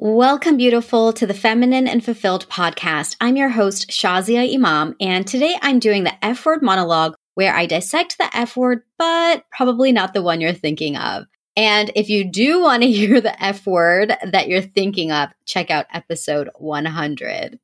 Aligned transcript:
Welcome, 0.00 0.58
beautiful, 0.58 1.12
to 1.14 1.26
the 1.26 1.34
Feminine 1.34 1.88
and 1.88 2.04
Fulfilled 2.04 2.48
podcast. 2.48 3.16
I'm 3.20 3.34
your 3.34 3.48
host, 3.48 3.90
Shazia 3.90 4.54
Imam, 4.54 4.94
and 5.00 5.26
today 5.26 5.56
I'm 5.60 5.80
doing 5.80 6.04
the 6.04 6.24
F 6.24 6.46
word 6.46 6.62
monologue 6.62 7.16
where 7.34 7.52
I 7.52 7.66
dissect 7.66 8.16
the 8.16 8.30
F 8.32 8.56
word, 8.56 8.84
but 8.96 9.42
probably 9.50 9.90
not 9.90 10.14
the 10.14 10.22
one 10.22 10.40
you're 10.40 10.52
thinking 10.52 10.96
of. 10.96 11.24
And 11.56 11.90
if 11.96 12.08
you 12.08 12.22
do 12.22 12.60
want 12.60 12.84
to 12.84 12.92
hear 12.92 13.20
the 13.20 13.42
F 13.42 13.66
word 13.66 14.14
that 14.22 14.46
you're 14.46 14.62
thinking 14.62 15.10
of, 15.10 15.30
check 15.46 15.68
out 15.68 15.86
episode 15.92 16.48
100. 16.54 17.58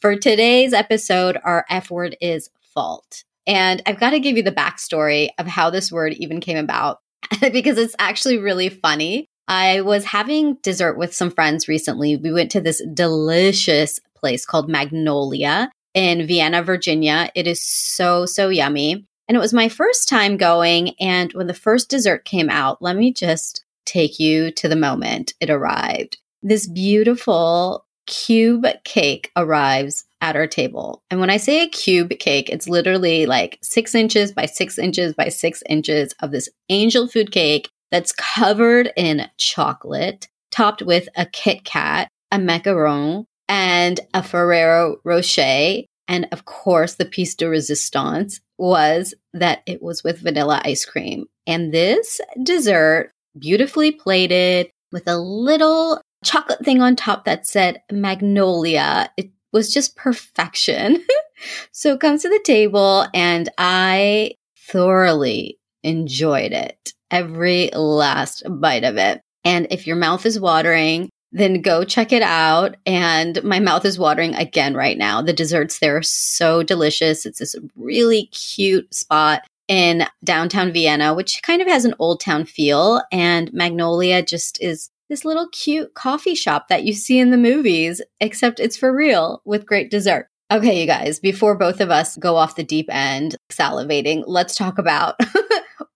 For 0.00 0.16
today's 0.16 0.72
episode, 0.72 1.36
our 1.44 1.66
F 1.68 1.90
word 1.90 2.16
is 2.22 2.48
fault. 2.72 3.22
And 3.46 3.82
I've 3.84 4.00
got 4.00 4.10
to 4.10 4.20
give 4.20 4.38
you 4.38 4.42
the 4.42 4.50
backstory 4.50 5.28
of 5.36 5.46
how 5.46 5.68
this 5.68 5.92
word 5.92 6.14
even 6.14 6.40
came 6.40 6.56
about 6.56 7.02
because 7.52 7.76
it's 7.76 7.96
actually 7.98 8.38
really 8.38 8.70
funny. 8.70 9.28
I 9.48 9.80
was 9.82 10.04
having 10.04 10.54
dessert 10.62 10.98
with 10.98 11.14
some 11.14 11.30
friends 11.30 11.68
recently. 11.68 12.16
We 12.16 12.32
went 12.32 12.50
to 12.52 12.60
this 12.60 12.82
delicious 12.92 14.00
place 14.16 14.44
called 14.44 14.68
Magnolia 14.68 15.70
in 15.94 16.26
Vienna, 16.26 16.62
Virginia. 16.62 17.30
It 17.34 17.46
is 17.46 17.62
so, 17.62 18.26
so 18.26 18.48
yummy. 18.48 19.06
And 19.28 19.36
it 19.36 19.40
was 19.40 19.52
my 19.52 19.68
first 19.68 20.08
time 20.08 20.36
going. 20.36 20.94
And 21.00 21.32
when 21.32 21.46
the 21.46 21.54
first 21.54 21.88
dessert 21.88 22.24
came 22.24 22.50
out, 22.50 22.82
let 22.82 22.96
me 22.96 23.12
just 23.12 23.64
take 23.84 24.18
you 24.18 24.50
to 24.52 24.68
the 24.68 24.76
moment 24.76 25.34
it 25.40 25.50
arrived. 25.50 26.18
This 26.42 26.66
beautiful 26.66 27.86
cube 28.06 28.66
cake 28.84 29.30
arrives 29.36 30.04
at 30.20 30.36
our 30.36 30.46
table. 30.46 31.02
And 31.10 31.20
when 31.20 31.30
I 31.30 31.36
say 31.36 31.62
a 31.62 31.68
cube 31.68 32.10
cake, 32.18 32.48
it's 32.48 32.68
literally 32.68 33.26
like 33.26 33.58
six 33.62 33.94
inches 33.94 34.32
by 34.32 34.46
six 34.46 34.78
inches 34.78 35.14
by 35.14 35.28
six 35.28 35.62
inches 35.68 36.14
of 36.20 36.30
this 36.30 36.48
angel 36.68 37.08
food 37.08 37.32
cake 37.32 37.68
that's 37.96 38.12
covered 38.12 38.92
in 38.94 39.26
chocolate, 39.38 40.28
topped 40.50 40.82
with 40.82 41.08
a 41.16 41.24
Kit 41.24 41.64
Kat, 41.64 42.08
a 42.30 42.36
macaron, 42.36 43.24
and 43.48 43.98
a 44.12 44.22
Ferrero 44.22 44.98
Rocher. 45.02 45.84
And 46.06 46.28
of 46.30 46.44
course, 46.44 46.96
the 46.96 47.06
piece 47.06 47.34
de 47.34 47.48
resistance 47.48 48.42
was 48.58 49.14
that 49.32 49.62
it 49.64 49.82
was 49.82 50.04
with 50.04 50.20
vanilla 50.20 50.60
ice 50.62 50.84
cream. 50.84 51.24
And 51.46 51.72
this 51.72 52.20
dessert, 52.42 53.12
beautifully 53.38 53.92
plated 53.92 54.68
with 54.92 55.08
a 55.08 55.16
little 55.16 56.02
chocolate 56.22 56.66
thing 56.66 56.82
on 56.82 56.96
top 56.96 57.24
that 57.24 57.46
said 57.46 57.80
magnolia, 57.90 59.10
it 59.16 59.30
was 59.54 59.72
just 59.72 59.96
perfection. 59.96 61.02
so 61.72 61.94
it 61.94 62.00
comes 62.00 62.20
to 62.22 62.28
the 62.28 62.42
table, 62.44 63.06
and 63.14 63.48
I 63.56 64.32
thoroughly 64.68 65.58
enjoyed 65.82 66.52
it 66.52 66.92
every 67.10 67.70
last 67.72 68.42
bite 68.48 68.84
of 68.84 68.96
it. 68.96 69.20
And 69.44 69.66
if 69.70 69.86
your 69.86 69.96
mouth 69.96 70.26
is 70.26 70.40
watering, 70.40 71.08
then 71.32 71.60
go 71.60 71.84
check 71.84 72.12
it 72.12 72.22
out. 72.22 72.76
And 72.86 73.42
my 73.44 73.60
mouth 73.60 73.84
is 73.84 73.98
watering 73.98 74.34
again 74.34 74.74
right 74.74 74.96
now. 74.96 75.22
The 75.22 75.32
desserts 75.32 75.78
there 75.78 75.96
are 75.96 76.02
so 76.02 76.62
delicious. 76.62 77.26
It's 77.26 77.38
this 77.38 77.54
really 77.76 78.26
cute 78.26 78.92
spot 78.94 79.42
in 79.68 80.06
downtown 80.24 80.72
Vienna, 80.72 81.14
which 81.14 81.42
kind 81.42 81.60
of 81.60 81.68
has 81.68 81.84
an 81.84 81.94
old 81.98 82.20
town 82.20 82.44
feel. 82.44 83.02
And 83.12 83.52
Magnolia 83.52 84.22
just 84.22 84.62
is 84.62 84.90
this 85.08 85.24
little 85.24 85.48
cute 85.48 85.94
coffee 85.94 86.34
shop 86.34 86.68
that 86.68 86.84
you 86.84 86.92
see 86.92 87.18
in 87.18 87.30
the 87.30 87.36
movies, 87.36 88.02
except 88.20 88.60
it's 88.60 88.76
for 88.76 88.94
real 88.94 89.42
with 89.44 89.66
great 89.66 89.90
dessert. 89.90 90.28
Okay, 90.50 90.80
you 90.80 90.86
guys, 90.86 91.18
before 91.18 91.56
both 91.56 91.80
of 91.80 91.90
us 91.90 92.16
go 92.16 92.36
off 92.36 92.54
the 92.54 92.62
deep 92.62 92.86
end 92.88 93.36
salivating, 93.50 94.22
let's 94.26 94.54
talk 94.54 94.78
about 94.78 95.16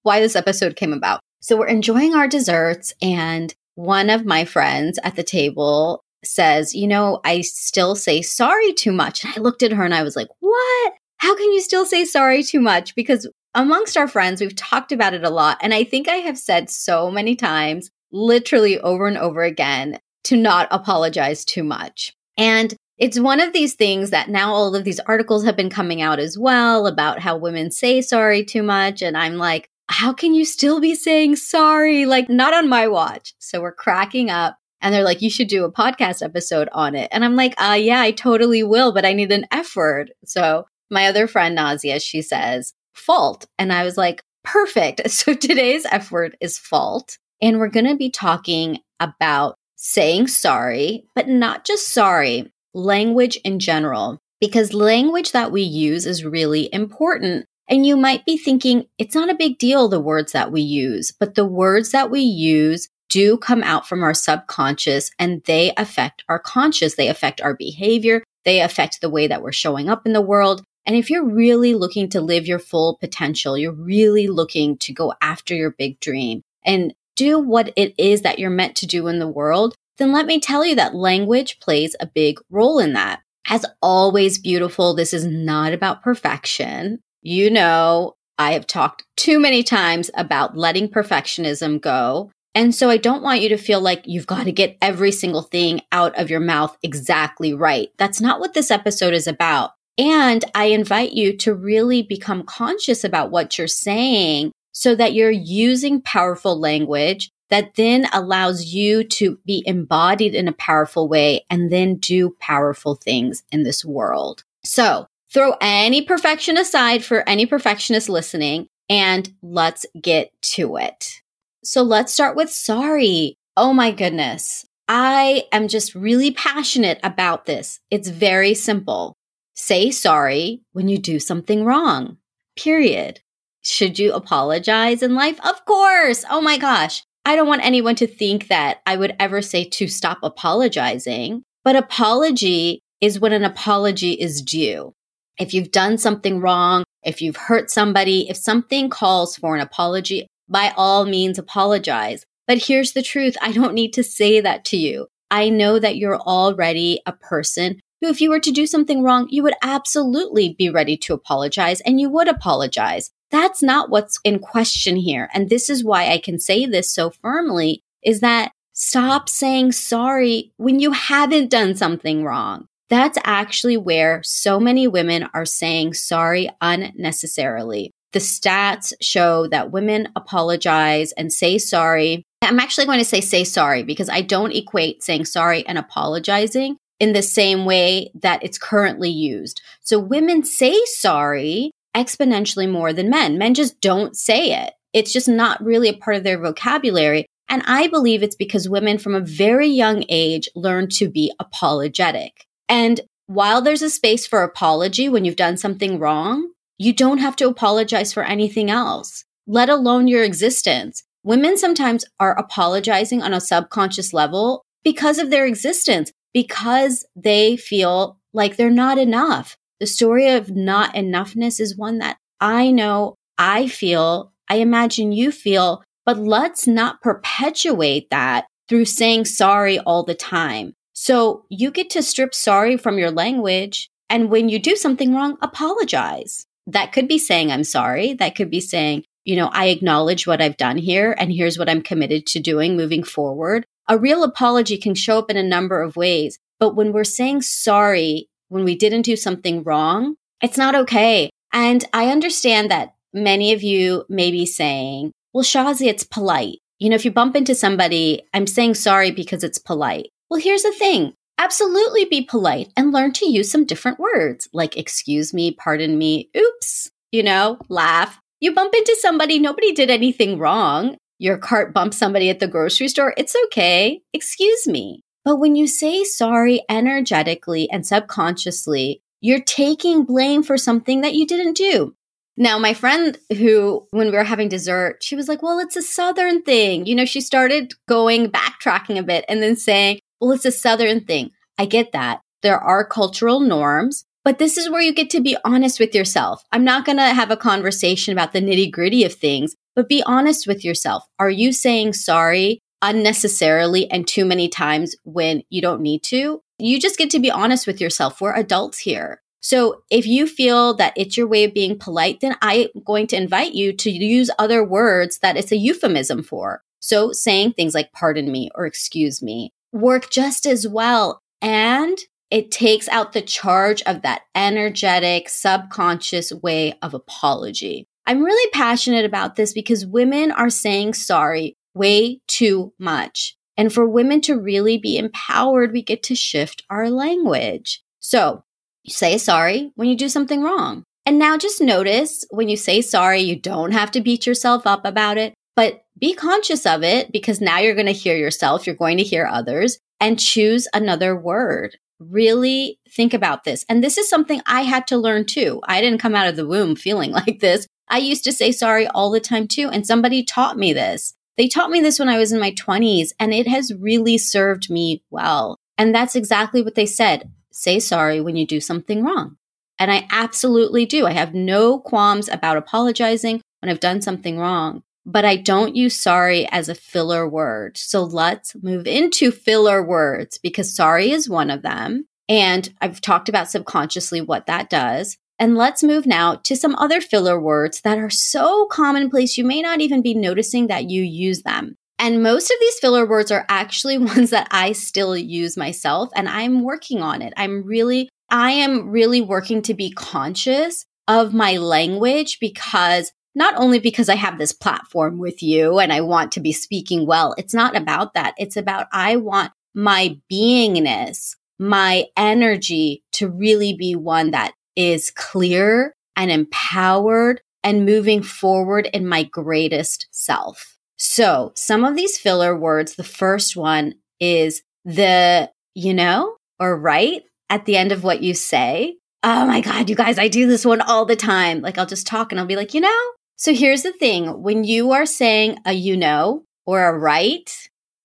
why 0.02 0.20
this 0.20 0.36
episode 0.36 0.76
came 0.76 0.92
about. 0.92 1.20
So 1.40 1.56
we're 1.56 1.68
enjoying 1.68 2.14
our 2.14 2.28
desserts, 2.28 2.92
and 3.00 3.54
one 3.74 4.10
of 4.10 4.26
my 4.26 4.44
friends 4.44 4.98
at 5.02 5.16
the 5.16 5.22
table 5.22 6.02
says, 6.24 6.74
You 6.74 6.86
know, 6.86 7.20
I 7.24 7.40
still 7.40 7.96
say 7.96 8.22
sorry 8.22 8.72
too 8.72 8.92
much. 8.92 9.24
And 9.24 9.32
I 9.36 9.40
looked 9.40 9.62
at 9.62 9.72
her 9.72 9.84
and 9.84 9.94
I 9.94 10.02
was 10.02 10.16
like, 10.16 10.28
What? 10.40 10.92
How 11.18 11.34
can 11.36 11.52
you 11.52 11.60
still 11.60 11.84
say 11.84 12.04
sorry 12.04 12.42
too 12.42 12.60
much? 12.60 12.94
Because 12.94 13.28
amongst 13.54 13.96
our 13.96 14.08
friends, 14.08 14.40
we've 14.40 14.56
talked 14.56 14.92
about 14.92 15.14
it 15.14 15.24
a 15.24 15.30
lot. 15.30 15.58
And 15.62 15.74
I 15.74 15.84
think 15.84 16.08
I 16.08 16.16
have 16.16 16.38
said 16.38 16.70
so 16.70 17.10
many 17.10 17.36
times, 17.36 17.90
literally 18.12 18.78
over 18.80 19.06
and 19.06 19.18
over 19.18 19.42
again, 19.42 19.98
to 20.24 20.36
not 20.36 20.68
apologize 20.70 21.44
too 21.44 21.64
much. 21.64 22.12
And 22.36 22.74
it's 22.98 23.18
one 23.18 23.40
of 23.40 23.52
these 23.52 23.74
things 23.74 24.10
that 24.10 24.28
now 24.28 24.52
all 24.52 24.74
of 24.74 24.84
these 24.84 25.00
articles 25.00 25.44
have 25.44 25.56
been 25.56 25.70
coming 25.70 26.02
out 26.02 26.18
as 26.18 26.38
well 26.38 26.86
about 26.86 27.18
how 27.18 27.36
women 27.36 27.70
say 27.70 28.02
sorry 28.02 28.44
too 28.44 28.62
much. 28.62 29.00
And 29.00 29.16
I'm 29.16 29.36
like, 29.36 29.68
how 29.90 30.12
can 30.12 30.34
you 30.34 30.44
still 30.44 30.80
be 30.80 30.94
saying 30.94 31.34
sorry? 31.34 32.06
Like, 32.06 32.28
not 32.28 32.54
on 32.54 32.68
my 32.68 32.86
watch. 32.86 33.34
So 33.40 33.60
we're 33.60 33.72
cracking 33.72 34.30
up. 34.30 34.56
And 34.80 34.94
they're 34.94 35.04
like, 35.04 35.20
you 35.20 35.28
should 35.28 35.48
do 35.48 35.64
a 35.64 35.72
podcast 35.72 36.22
episode 36.22 36.68
on 36.72 36.94
it. 36.94 37.08
And 37.12 37.24
I'm 37.24 37.36
like, 37.36 37.60
uh, 37.60 37.74
yeah, 37.74 38.00
I 38.00 38.12
totally 38.12 38.62
will, 38.62 38.92
but 38.92 39.04
I 39.04 39.12
need 39.12 39.32
an 39.32 39.46
F 39.50 39.76
word. 39.76 40.12
So 40.24 40.64
my 40.90 41.06
other 41.06 41.26
friend, 41.26 41.58
Nazia, 41.58 42.00
she 42.00 42.22
says, 42.22 42.72
fault. 42.94 43.46
And 43.58 43.72
I 43.72 43.84
was 43.84 43.96
like, 43.96 44.22
perfect. 44.44 45.02
So 45.10 45.34
today's 45.34 45.84
F 45.90 46.10
word 46.10 46.36
is 46.40 46.56
fault. 46.56 47.18
And 47.42 47.58
we're 47.58 47.68
going 47.68 47.86
to 47.86 47.96
be 47.96 48.10
talking 48.10 48.78
about 49.00 49.56
saying 49.76 50.28
sorry, 50.28 51.04
but 51.14 51.28
not 51.28 51.66
just 51.66 51.88
sorry, 51.88 52.52
language 52.74 53.36
in 53.44 53.58
general, 53.58 54.18
because 54.40 54.72
language 54.72 55.32
that 55.32 55.50
we 55.50 55.62
use 55.62 56.06
is 56.06 56.24
really 56.24 56.72
important. 56.72 57.46
And 57.70 57.86
you 57.86 57.96
might 57.96 58.26
be 58.26 58.36
thinking, 58.36 58.86
it's 58.98 59.14
not 59.14 59.30
a 59.30 59.34
big 59.34 59.58
deal, 59.58 59.88
the 59.88 60.00
words 60.00 60.32
that 60.32 60.50
we 60.50 60.60
use, 60.60 61.12
but 61.12 61.36
the 61.36 61.46
words 61.46 61.92
that 61.92 62.10
we 62.10 62.20
use 62.20 62.88
do 63.08 63.38
come 63.38 63.62
out 63.62 63.88
from 63.88 64.02
our 64.02 64.14
subconscious 64.14 65.10
and 65.18 65.42
they 65.44 65.72
affect 65.76 66.24
our 66.28 66.38
conscious. 66.38 66.96
They 66.96 67.08
affect 67.08 67.40
our 67.40 67.54
behavior. 67.54 68.22
They 68.44 68.60
affect 68.60 69.00
the 69.00 69.10
way 69.10 69.28
that 69.28 69.42
we're 69.42 69.52
showing 69.52 69.88
up 69.88 70.04
in 70.04 70.12
the 70.12 70.20
world. 70.20 70.62
And 70.84 70.96
if 70.96 71.10
you're 71.10 71.24
really 71.24 71.74
looking 71.74 72.08
to 72.10 72.20
live 72.20 72.46
your 72.46 72.58
full 72.58 72.96
potential, 72.96 73.56
you're 73.56 73.72
really 73.72 74.26
looking 74.26 74.76
to 74.78 74.92
go 74.92 75.14
after 75.20 75.54
your 75.54 75.70
big 75.70 76.00
dream 76.00 76.42
and 76.64 76.94
do 77.16 77.38
what 77.38 77.72
it 77.76 77.94
is 77.98 78.22
that 78.22 78.38
you're 78.38 78.50
meant 78.50 78.76
to 78.76 78.86
do 78.86 79.06
in 79.06 79.18
the 79.18 79.28
world, 79.28 79.74
then 79.98 80.12
let 80.12 80.26
me 80.26 80.40
tell 80.40 80.64
you 80.64 80.74
that 80.76 80.94
language 80.94 81.60
plays 81.60 81.94
a 82.00 82.06
big 82.06 82.40
role 82.48 82.78
in 82.78 82.94
that. 82.94 83.20
As 83.48 83.66
always, 83.82 84.38
beautiful, 84.38 84.94
this 84.94 85.12
is 85.12 85.26
not 85.26 85.72
about 85.72 86.02
perfection. 86.02 87.00
You 87.22 87.50
know, 87.50 88.14
I 88.38 88.52
have 88.52 88.66
talked 88.66 89.04
too 89.16 89.38
many 89.38 89.62
times 89.62 90.10
about 90.14 90.56
letting 90.56 90.88
perfectionism 90.88 91.80
go. 91.80 92.30
And 92.54 92.74
so 92.74 92.90
I 92.90 92.96
don't 92.96 93.22
want 93.22 93.42
you 93.42 93.50
to 93.50 93.56
feel 93.56 93.80
like 93.80 94.02
you've 94.06 94.26
got 94.26 94.44
to 94.44 94.52
get 94.52 94.76
every 94.80 95.12
single 95.12 95.42
thing 95.42 95.82
out 95.92 96.18
of 96.18 96.30
your 96.30 96.40
mouth 96.40 96.76
exactly 96.82 97.54
right. 97.54 97.90
That's 97.98 98.20
not 98.20 98.40
what 98.40 98.54
this 98.54 98.70
episode 98.70 99.14
is 99.14 99.26
about. 99.26 99.72
And 99.98 100.44
I 100.54 100.66
invite 100.66 101.12
you 101.12 101.36
to 101.38 101.54
really 101.54 102.02
become 102.02 102.42
conscious 102.42 103.04
about 103.04 103.30
what 103.30 103.58
you're 103.58 103.68
saying 103.68 104.52
so 104.72 104.94
that 104.94 105.12
you're 105.12 105.30
using 105.30 106.00
powerful 106.00 106.58
language 106.58 107.30
that 107.50 107.74
then 107.74 108.06
allows 108.12 108.64
you 108.64 109.04
to 109.04 109.38
be 109.44 109.62
embodied 109.66 110.34
in 110.34 110.48
a 110.48 110.52
powerful 110.52 111.08
way 111.08 111.44
and 111.50 111.70
then 111.70 111.96
do 111.96 112.34
powerful 112.40 112.94
things 112.94 113.42
in 113.52 113.64
this 113.64 113.84
world. 113.84 114.44
So 114.64 115.06
Throw 115.32 115.54
any 115.60 116.02
perfection 116.02 116.56
aside 116.56 117.04
for 117.04 117.28
any 117.28 117.46
perfectionist 117.46 118.08
listening 118.08 118.66
and 118.88 119.32
let's 119.42 119.86
get 120.00 120.32
to 120.42 120.76
it. 120.76 121.20
So 121.62 121.82
let's 121.82 122.12
start 122.12 122.34
with 122.34 122.50
sorry. 122.50 123.36
Oh 123.56 123.72
my 123.72 123.92
goodness. 123.92 124.66
I 124.88 125.44
am 125.52 125.68
just 125.68 125.94
really 125.94 126.32
passionate 126.32 126.98
about 127.04 127.44
this. 127.46 127.78
It's 127.92 128.08
very 128.08 128.54
simple. 128.54 129.14
Say 129.54 129.92
sorry 129.92 130.62
when 130.72 130.88
you 130.88 130.98
do 130.98 131.20
something 131.20 131.64
wrong. 131.64 132.16
Period. 132.56 133.20
Should 133.62 134.00
you 134.00 134.12
apologize 134.12 135.00
in 135.00 135.14
life? 135.14 135.38
Of 135.48 135.64
course. 135.64 136.24
Oh 136.28 136.40
my 136.40 136.58
gosh. 136.58 137.04
I 137.24 137.36
don't 137.36 137.46
want 137.46 137.64
anyone 137.64 137.94
to 137.96 138.08
think 138.08 138.48
that 138.48 138.80
I 138.84 138.96
would 138.96 139.14
ever 139.20 139.42
say 139.42 139.62
to 139.64 139.86
stop 139.86 140.18
apologizing, 140.24 141.44
but 141.62 141.76
apology 141.76 142.80
is 143.00 143.20
when 143.20 143.32
an 143.32 143.44
apology 143.44 144.14
is 144.14 144.42
due 144.42 144.92
if 145.38 145.54
you've 145.54 145.70
done 145.70 145.98
something 145.98 146.40
wrong, 146.40 146.84
if 147.02 147.22
you've 147.22 147.36
hurt 147.36 147.70
somebody, 147.70 148.28
if 148.28 148.36
something 148.36 148.90
calls 148.90 149.36
for 149.36 149.54
an 149.54 149.60
apology, 149.60 150.26
by 150.48 150.72
all 150.76 151.04
means 151.04 151.38
apologize. 151.38 152.24
But 152.46 152.64
here's 152.66 152.92
the 152.92 153.02
truth 153.02 153.36
I 153.40 153.52
don't 153.52 153.74
need 153.74 153.92
to 153.94 154.02
say 154.02 154.40
that 154.40 154.64
to 154.66 154.76
you. 154.76 155.06
I 155.30 155.48
know 155.48 155.78
that 155.78 155.96
you're 155.96 156.18
already 156.18 157.00
a 157.06 157.12
person 157.12 157.80
who, 158.00 158.08
if 158.08 158.20
you 158.20 158.30
were 158.30 158.40
to 158.40 158.50
do 158.50 158.66
something 158.66 159.02
wrong, 159.02 159.28
you 159.30 159.42
would 159.42 159.54
absolutely 159.62 160.54
be 160.58 160.68
ready 160.68 160.96
to 160.96 161.14
apologize 161.14 161.80
and 161.82 162.00
you 162.00 162.10
would 162.10 162.28
apologize. 162.28 163.10
That's 163.30 163.62
not 163.62 163.90
what's 163.90 164.18
in 164.24 164.40
question 164.40 164.96
here. 164.96 165.28
And 165.32 165.48
this 165.48 165.70
is 165.70 165.84
why 165.84 166.08
I 166.08 166.18
can 166.18 166.40
say 166.40 166.66
this 166.66 166.92
so 166.92 167.10
firmly 167.10 167.82
is 168.02 168.20
that 168.20 168.50
stop 168.72 169.28
saying 169.28 169.72
sorry 169.72 170.52
when 170.56 170.80
you 170.80 170.92
haven't 170.92 171.50
done 171.50 171.76
something 171.76 172.24
wrong. 172.24 172.66
That's 172.90 173.18
actually 173.24 173.76
where 173.76 174.20
so 174.24 174.60
many 174.60 174.86
women 174.88 175.28
are 175.32 175.46
saying 175.46 175.94
sorry 175.94 176.50
unnecessarily. 176.60 177.92
The 178.12 178.18
stats 178.18 178.92
show 179.00 179.46
that 179.46 179.70
women 179.70 180.08
apologize 180.16 181.12
and 181.12 181.32
say 181.32 181.58
sorry 181.58 182.24
I'm 182.42 182.58
actually 182.58 182.86
going 182.86 182.98
to 182.98 183.04
say 183.04 183.20
say 183.20 183.44
sorry 183.44 183.82
because 183.82 184.08
I 184.08 184.22
don't 184.22 184.54
equate 184.54 185.02
saying 185.02 185.26
sorry 185.26 185.64
and 185.66 185.76
apologizing 185.76 186.78
in 186.98 187.12
the 187.12 187.22
same 187.22 187.64
way 187.64 188.10
that 188.14 188.42
it's 188.42 188.58
currently 188.58 189.10
used. 189.10 189.60
So 189.82 189.98
women 189.98 190.42
say 190.42 190.74
sorry 190.86 191.70
exponentially 191.94 192.68
more 192.68 192.92
than 192.92 193.10
men. 193.10 193.36
Men 193.36 193.54
just 193.54 193.80
don't 193.80 194.16
say 194.16 194.52
it. 194.64 194.72
It's 194.92 195.12
just 195.12 195.28
not 195.28 195.62
really 195.62 195.88
a 195.88 195.96
part 195.96 196.16
of 196.16 196.24
their 196.24 196.38
vocabulary. 196.38 197.26
And 197.48 197.62
I 197.66 197.88
believe 197.88 198.22
it's 198.22 198.36
because 198.36 198.68
women 198.68 198.98
from 198.98 199.14
a 199.14 199.20
very 199.20 199.68
young 199.68 200.04
age 200.08 200.48
learn 200.54 200.88
to 200.90 201.08
be 201.08 201.32
apologetic. 201.38 202.46
And 202.70 203.00
while 203.26 203.60
there's 203.60 203.82
a 203.82 203.90
space 203.90 204.26
for 204.26 204.42
apology 204.42 205.08
when 205.08 205.24
you've 205.24 205.36
done 205.36 205.56
something 205.56 205.98
wrong, 205.98 206.52
you 206.78 206.94
don't 206.94 207.18
have 207.18 207.36
to 207.36 207.48
apologize 207.48 208.12
for 208.12 208.22
anything 208.22 208.70
else, 208.70 209.24
let 209.46 209.68
alone 209.68 210.06
your 210.08 210.22
existence. 210.22 211.02
Women 211.24 211.58
sometimes 211.58 212.04
are 212.18 212.38
apologizing 212.38 213.22
on 213.22 213.34
a 213.34 213.40
subconscious 213.40 214.14
level 214.14 214.62
because 214.84 215.18
of 215.18 215.30
their 215.30 215.46
existence, 215.46 216.12
because 216.32 217.04
they 217.14 217.56
feel 217.56 218.18
like 218.32 218.56
they're 218.56 218.70
not 218.70 218.98
enough. 218.98 219.56
The 219.80 219.86
story 219.86 220.28
of 220.28 220.54
not 220.54 220.94
enoughness 220.94 221.60
is 221.60 221.76
one 221.76 221.98
that 221.98 222.18
I 222.40 222.70
know 222.70 223.16
I 223.36 223.66
feel, 223.66 224.32
I 224.48 224.56
imagine 224.56 225.12
you 225.12 225.32
feel, 225.32 225.82
but 226.06 226.18
let's 226.18 226.66
not 226.66 227.02
perpetuate 227.02 228.10
that 228.10 228.46
through 228.68 228.84
saying 228.84 229.24
sorry 229.24 229.78
all 229.80 230.04
the 230.04 230.14
time. 230.14 230.74
So 231.02 231.46
you 231.48 231.70
get 231.70 231.88
to 231.90 232.02
strip 232.02 232.34
sorry 232.34 232.76
from 232.76 232.98
your 232.98 233.10
language. 233.10 233.88
And 234.10 234.28
when 234.28 234.50
you 234.50 234.58
do 234.58 234.76
something 234.76 235.14
wrong, 235.14 235.38
apologize. 235.40 236.44
That 236.66 236.92
could 236.92 237.08
be 237.08 237.16
saying, 237.16 237.50
I'm 237.50 237.64
sorry. 237.64 238.12
That 238.12 238.34
could 238.34 238.50
be 238.50 238.60
saying, 238.60 239.04
you 239.24 239.34
know, 239.34 239.48
I 239.50 239.68
acknowledge 239.68 240.26
what 240.26 240.42
I've 240.42 240.58
done 240.58 240.76
here 240.76 241.16
and 241.18 241.32
here's 241.32 241.58
what 241.58 241.70
I'm 241.70 241.80
committed 241.80 242.26
to 242.26 242.38
doing 242.38 242.76
moving 242.76 243.02
forward. 243.02 243.64
A 243.88 243.96
real 243.96 244.22
apology 244.22 244.76
can 244.76 244.94
show 244.94 245.18
up 245.18 245.30
in 245.30 245.38
a 245.38 245.42
number 245.42 245.80
of 245.80 245.96
ways. 245.96 246.38
But 246.58 246.76
when 246.76 246.92
we're 246.92 247.04
saying 247.04 247.40
sorry, 247.40 248.28
when 248.48 248.64
we 248.64 248.76
didn't 248.76 249.00
do 249.00 249.16
something 249.16 249.62
wrong, 249.62 250.16
it's 250.42 250.58
not 250.58 250.74
okay. 250.74 251.30
And 251.50 251.82
I 251.94 252.10
understand 252.10 252.70
that 252.70 252.92
many 253.14 253.54
of 253.54 253.62
you 253.62 254.04
may 254.10 254.30
be 254.30 254.44
saying, 254.44 255.12
well, 255.32 255.44
Shazi, 255.44 255.86
it's 255.86 256.04
polite. 256.04 256.58
You 256.78 256.90
know, 256.90 256.96
if 256.96 257.06
you 257.06 257.10
bump 257.10 257.36
into 257.36 257.54
somebody, 257.54 258.20
I'm 258.34 258.46
saying 258.46 258.74
sorry 258.74 259.10
because 259.12 259.42
it's 259.42 259.56
polite. 259.56 260.10
Well, 260.30 260.40
here's 260.40 260.62
the 260.62 260.72
thing. 260.72 261.14
Absolutely 261.38 262.04
be 262.04 262.22
polite 262.22 262.72
and 262.76 262.92
learn 262.92 263.12
to 263.14 263.28
use 263.28 263.50
some 263.50 263.64
different 263.64 263.98
words 263.98 264.48
like 264.52 264.76
excuse 264.76 265.34
me, 265.34 265.52
pardon 265.52 265.98
me, 265.98 266.30
oops, 266.36 266.90
you 267.10 267.22
know, 267.22 267.58
laugh, 267.68 268.20
you 268.40 268.54
bump 268.54 268.72
into 268.74 268.96
somebody, 269.00 269.38
nobody 269.38 269.72
did 269.72 269.90
anything 269.90 270.38
wrong. 270.38 270.96
Your 271.18 271.36
cart 271.36 271.74
bumps 271.74 271.98
somebody 271.98 272.30
at 272.30 272.40
the 272.40 272.48
grocery 272.48 272.88
store. 272.88 273.12
It's 273.16 273.36
okay. 273.46 274.00
Excuse 274.14 274.66
me. 274.66 275.02
But 275.24 275.36
when 275.36 275.56
you 275.56 275.66
say 275.66 276.04
sorry 276.04 276.62
energetically 276.70 277.70
and 277.70 277.86
subconsciously, 277.86 279.02
you're 279.20 279.42
taking 279.42 280.04
blame 280.04 280.42
for 280.42 280.56
something 280.56 281.02
that 281.02 281.14
you 281.14 281.26
didn't 281.26 281.56
do. 281.56 281.94
Now, 282.38 282.58
my 282.58 282.72
friend 282.72 283.18
who, 283.36 283.86
when 283.90 284.06
we 284.10 284.16
were 284.16 284.24
having 284.24 284.48
dessert, 284.48 285.02
she 285.02 285.14
was 285.14 285.28
like, 285.28 285.42
well, 285.42 285.58
it's 285.58 285.76
a 285.76 285.82
Southern 285.82 286.40
thing. 286.40 286.86
You 286.86 286.94
know, 286.94 287.04
she 287.04 287.20
started 287.20 287.74
going 287.86 288.30
backtracking 288.30 288.98
a 288.98 289.02
bit 289.02 289.26
and 289.28 289.42
then 289.42 289.56
saying, 289.56 290.00
well, 290.20 290.32
it's 290.32 290.44
a 290.44 290.52
Southern 290.52 291.00
thing. 291.00 291.30
I 291.58 291.66
get 291.66 291.92
that. 291.92 292.20
There 292.42 292.58
are 292.58 292.84
cultural 292.84 293.40
norms. 293.40 294.04
But 294.22 294.38
this 294.38 294.58
is 294.58 294.68
where 294.68 294.82
you 294.82 294.92
get 294.92 295.08
to 295.10 295.20
be 295.20 295.36
honest 295.44 295.80
with 295.80 295.94
yourself. 295.94 296.42
I'm 296.52 296.64
not 296.64 296.84
going 296.84 296.98
to 296.98 297.04
have 297.04 297.30
a 297.30 297.36
conversation 297.36 298.12
about 298.12 298.32
the 298.32 298.42
nitty 298.42 298.70
gritty 298.70 299.04
of 299.04 299.14
things, 299.14 299.56
but 299.74 299.88
be 299.88 300.02
honest 300.04 300.46
with 300.46 300.62
yourself. 300.62 301.06
Are 301.18 301.30
you 301.30 301.52
saying 301.52 301.94
sorry 301.94 302.60
unnecessarily 302.82 303.90
and 303.90 304.06
too 304.06 304.24
many 304.24 304.48
times 304.48 304.94
when 305.04 305.42
you 305.48 305.62
don't 305.62 305.80
need 305.80 306.02
to? 306.04 306.42
You 306.58 306.78
just 306.78 306.98
get 306.98 307.08
to 307.10 307.18
be 307.18 307.30
honest 307.30 307.66
with 307.66 307.80
yourself. 307.80 308.20
We're 308.20 308.34
adults 308.34 308.80
here. 308.80 309.22
So 309.40 309.82
if 309.90 310.06
you 310.06 310.26
feel 310.26 310.74
that 310.74 310.92
it's 310.96 311.16
your 311.16 311.26
way 311.26 311.44
of 311.44 311.54
being 311.54 311.78
polite, 311.78 312.20
then 312.20 312.36
I'm 312.42 312.66
going 312.84 313.06
to 313.08 313.16
invite 313.16 313.54
you 313.54 313.72
to 313.72 313.90
use 313.90 314.30
other 314.38 314.62
words 314.62 315.18
that 315.20 315.38
it's 315.38 315.50
a 315.50 315.56
euphemism 315.56 316.22
for. 316.22 316.62
So 316.80 317.12
saying 317.12 317.54
things 317.54 317.74
like 317.74 317.92
pardon 317.92 318.30
me 318.30 318.50
or 318.54 318.66
excuse 318.66 319.22
me 319.22 319.54
work 319.72 320.10
just 320.10 320.46
as 320.46 320.66
well. 320.66 321.20
And 321.42 321.98
it 322.30 322.50
takes 322.50 322.88
out 322.88 323.12
the 323.12 323.22
charge 323.22 323.82
of 323.82 324.02
that 324.02 324.22
energetic, 324.34 325.28
subconscious 325.28 326.32
way 326.32 326.74
of 326.82 326.94
apology. 326.94 327.86
I'm 328.06 328.22
really 328.22 328.50
passionate 328.52 329.04
about 329.04 329.36
this 329.36 329.52
because 329.52 329.86
women 329.86 330.30
are 330.32 330.50
saying 330.50 330.94
sorry 330.94 331.56
way 331.74 332.20
too 332.28 332.72
much. 332.78 333.36
And 333.56 333.72
for 333.72 333.86
women 333.86 334.20
to 334.22 334.40
really 334.40 334.78
be 334.78 334.96
empowered, 334.96 335.72
we 335.72 335.82
get 335.82 336.02
to 336.04 336.14
shift 336.14 336.62
our 336.70 336.88
language. 336.88 337.82
So 337.98 338.44
you 338.84 338.92
say 338.92 339.18
sorry 339.18 339.72
when 339.74 339.88
you 339.88 339.96
do 339.96 340.08
something 340.08 340.42
wrong. 340.42 340.84
And 341.04 341.18
now 341.18 341.36
just 341.36 341.60
notice 341.60 342.24
when 342.30 342.48
you 342.48 342.56
say 342.56 342.80
sorry, 342.80 343.20
you 343.20 343.36
don't 343.36 343.72
have 343.72 343.90
to 343.92 344.00
beat 344.00 344.26
yourself 344.26 344.66
up 344.66 344.84
about 344.84 345.18
it, 345.18 345.34
but 345.56 345.82
be 346.00 346.14
conscious 346.14 346.66
of 346.66 346.82
it 346.82 347.12
because 347.12 347.40
now 347.40 347.58
you're 347.58 347.74
going 347.74 347.86
to 347.86 347.92
hear 347.92 348.16
yourself, 348.16 348.66
you're 348.66 348.74
going 348.74 348.96
to 348.98 349.04
hear 349.04 349.26
others, 349.26 349.78
and 350.00 350.18
choose 350.18 350.66
another 350.72 351.14
word 351.14 351.76
really 352.00 352.78
think 352.88 353.14
about 353.14 353.44
this. 353.44 353.64
And 353.68 353.84
this 353.84 353.98
is 353.98 354.08
something 354.08 354.40
I 354.46 354.62
had 354.62 354.86
to 354.88 354.96
learn 354.96 355.26
too. 355.26 355.60
I 355.64 355.80
didn't 355.80 356.00
come 356.00 356.14
out 356.14 356.26
of 356.26 356.36
the 356.36 356.46
womb 356.46 356.74
feeling 356.74 357.12
like 357.12 357.40
this. 357.40 357.66
I 357.88 357.98
used 357.98 358.24
to 358.24 358.32
say 358.32 358.50
sorry 358.52 358.86
all 358.88 359.10
the 359.10 359.20
time 359.20 359.46
too. 359.46 359.68
And 359.68 359.86
somebody 359.86 360.24
taught 360.24 360.56
me 360.56 360.72
this. 360.72 361.14
They 361.36 361.48
taught 361.48 361.70
me 361.70 361.80
this 361.80 361.98
when 361.98 362.08
I 362.08 362.18
was 362.18 362.32
in 362.32 362.40
my 362.40 362.52
20s, 362.52 363.10
and 363.18 363.32
it 363.32 363.46
has 363.46 363.72
really 363.72 364.18
served 364.18 364.68
me 364.68 365.02
well. 365.10 365.56
And 365.78 365.94
that's 365.94 366.16
exactly 366.16 366.60
what 366.62 366.74
they 366.74 366.86
said 366.86 367.30
say 367.52 367.80
sorry 367.80 368.20
when 368.20 368.36
you 368.36 368.46
do 368.46 368.60
something 368.60 369.02
wrong. 369.02 369.36
And 369.78 369.90
I 369.90 370.06
absolutely 370.12 370.86
do. 370.86 371.06
I 371.06 371.12
have 371.12 371.34
no 371.34 371.80
qualms 371.80 372.28
about 372.28 372.56
apologizing 372.56 373.40
when 373.60 373.70
I've 373.70 373.80
done 373.80 374.00
something 374.00 374.38
wrong 374.38 374.82
but 375.06 375.24
I 375.24 375.36
don't 375.36 375.76
use 375.76 375.98
sorry 375.98 376.48
as 376.50 376.68
a 376.68 376.74
filler 376.74 377.28
word. 377.28 377.76
So 377.76 378.02
let's 378.02 378.54
move 378.62 378.86
into 378.86 379.30
filler 379.30 379.82
words 379.82 380.38
because 380.38 380.74
sorry 380.74 381.10
is 381.10 381.28
one 381.28 381.50
of 381.50 381.62
them. 381.62 382.06
And 382.28 382.72
I've 382.80 383.00
talked 383.00 383.28
about 383.28 383.50
subconsciously 383.50 384.20
what 384.20 384.46
that 384.46 384.70
does. 384.70 385.16
And 385.38 385.56
let's 385.56 385.82
move 385.82 386.04
now 386.04 386.34
to 386.44 386.54
some 386.54 386.74
other 386.76 387.00
filler 387.00 387.40
words 387.40 387.80
that 387.80 387.98
are 387.98 388.10
so 388.10 388.66
commonplace, 388.66 389.38
you 389.38 389.44
may 389.44 389.62
not 389.62 389.80
even 389.80 390.02
be 390.02 390.14
noticing 390.14 390.66
that 390.66 390.90
you 390.90 391.02
use 391.02 391.42
them. 391.42 391.76
And 391.98 392.22
most 392.22 392.50
of 392.50 392.56
these 392.60 392.78
filler 392.78 393.06
words 393.06 393.30
are 393.30 393.46
actually 393.48 393.98
ones 393.98 394.30
that 394.30 394.48
I 394.50 394.72
still 394.72 395.16
use 395.16 395.56
myself, 395.56 396.10
and 396.14 396.28
I'm 396.28 396.62
working 396.62 397.02
on 397.02 397.22
it. 397.22 397.32
I'm 397.36 397.62
really, 397.64 398.08
I 398.30 398.52
am 398.52 398.90
really 398.90 399.20
working 399.20 399.62
to 399.62 399.74
be 399.74 399.90
conscious 399.90 400.84
of 401.08 401.34
my 401.34 401.56
language 401.56 402.38
because 402.40 403.12
not 403.34 403.54
only 403.56 403.78
because 403.78 404.08
I 404.08 404.16
have 404.16 404.38
this 404.38 404.52
platform 404.52 405.18
with 405.18 405.42
you 405.42 405.78
and 405.78 405.92
I 405.92 406.00
want 406.00 406.32
to 406.32 406.40
be 406.40 406.52
speaking 406.52 407.06
well. 407.06 407.34
It's 407.38 407.54
not 407.54 407.76
about 407.76 408.14
that. 408.14 408.34
It's 408.38 408.56
about 408.56 408.88
I 408.92 409.16
want 409.16 409.52
my 409.74 410.18
beingness, 410.32 411.36
my 411.58 412.06
energy 412.16 413.02
to 413.12 413.28
really 413.28 413.72
be 413.72 413.94
one 413.94 414.32
that 414.32 414.52
is 414.76 415.10
clear 415.10 415.94
and 416.16 416.30
empowered 416.30 417.40
and 417.62 417.84
moving 417.84 418.22
forward 418.22 418.88
in 418.92 419.06
my 419.06 419.22
greatest 419.22 420.06
self. 420.10 420.78
So 420.96 421.52
some 421.54 421.84
of 421.84 421.96
these 421.96 422.18
filler 422.18 422.56
words, 422.56 422.94
the 422.94 423.04
first 423.04 423.56
one 423.56 423.94
is 424.18 424.62
the, 424.84 425.50
you 425.74 425.94
know, 425.94 426.36
or 426.58 426.78
right 426.78 427.22
at 427.48 427.64
the 427.64 427.76
end 427.76 427.92
of 427.92 428.04
what 428.04 428.22
you 428.22 428.34
say. 428.34 428.96
Oh 429.22 429.46
my 429.46 429.60
God, 429.60 429.90
you 429.90 429.96
guys, 429.96 430.18
I 430.18 430.28
do 430.28 430.46
this 430.46 430.64
one 430.64 430.80
all 430.80 431.04
the 431.04 431.16
time. 431.16 431.60
Like 431.60 431.78
I'll 431.78 431.86
just 431.86 432.06
talk 432.06 432.32
and 432.32 432.40
I'll 432.40 432.46
be 432.46 432.56
like, 432.56 432.74
you 432.74 432.80
know, 432.80 433.10
so 433.40 433.54
here's 433.54 433.84
the 433.84 433.92
thing 433.94 434.42
when 434.42 434.64
you 434.64 434.92
are 434.92 435.06
saying 435.06 435.60
a 435.64 435.72
you 435.72 435.96
know 435.96 436.44
or 436.66 436.84
a 436.84 436.98
right, 436.98 437.50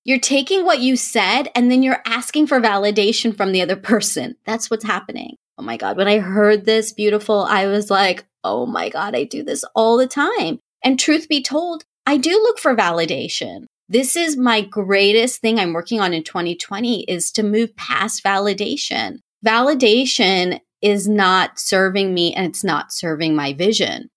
you're 0.06 0.18
taking 0.18 0.64
what 0.64 0.80
you 0.80 0.96
said 0.96 1.50
and 1.54 1.70
then 1.70 1.84
you're 1.84 2.02
asking 2.06 2.48
for 2.48 2.62
validation 2.62 3.36
from 3.36 3.52
the 3.52 3.62
other 3.62 3.76
person. 3.76 4.38
That's 4.46 4.72
what's 4.72 4.86
happening. 4.86 5.36
Oh 5.58 5.64
my 5.64 5.76
God. 5.76 5.98
When 5.98 6.08
I 6.08 6.20
heard 6.20 6.64
this 6.64 6.94
beautiful, 6.94 7.44
I 7.44 7.68
was 7.68 7.92
like, 7.92 8.26
oh 8.46 8.66
my 8.66 8.88
God, 8.88 9.14
I 9.14 9.26
do 9.26 9.44
this 9.44 9.66
all 9.76 9.98
the 9.98 10.08
time. 10.08 10.60
And 10.86 10.98
truth 10.98 11.28
be 11.28 11.44
told, 11.44 11.84
I 12.06 12.16
do 12.16 12.32
look 12.32 12.58
for 12.58 12.74
validation. 12.74 13.66
This 13.90 14.16
is 14.16 14.38
my 14.38 14.62
greatest 14.62 15.42
thing 15.42 15.60
I'm 15.60 15.74
working 15.74 16.00
on 16.00 16.14
in 16.14 16.24
2020 16.24 17.02
is 17.10 17.30
to 17.34 17.44
move 17.44 17.76
past 17.76 18.24
validation. 18.24 19.18
Validation 19.46 20.62
is 20.82 21.10
not 21.10 21.60
serving 21.60 22.14
me 22.14 22.34
and 22.34 22.46
it's 22.46 22.64
not 22.64 22.94
serving 22.94 23.36
my 23.36 23.52
vision. 23.52 24.10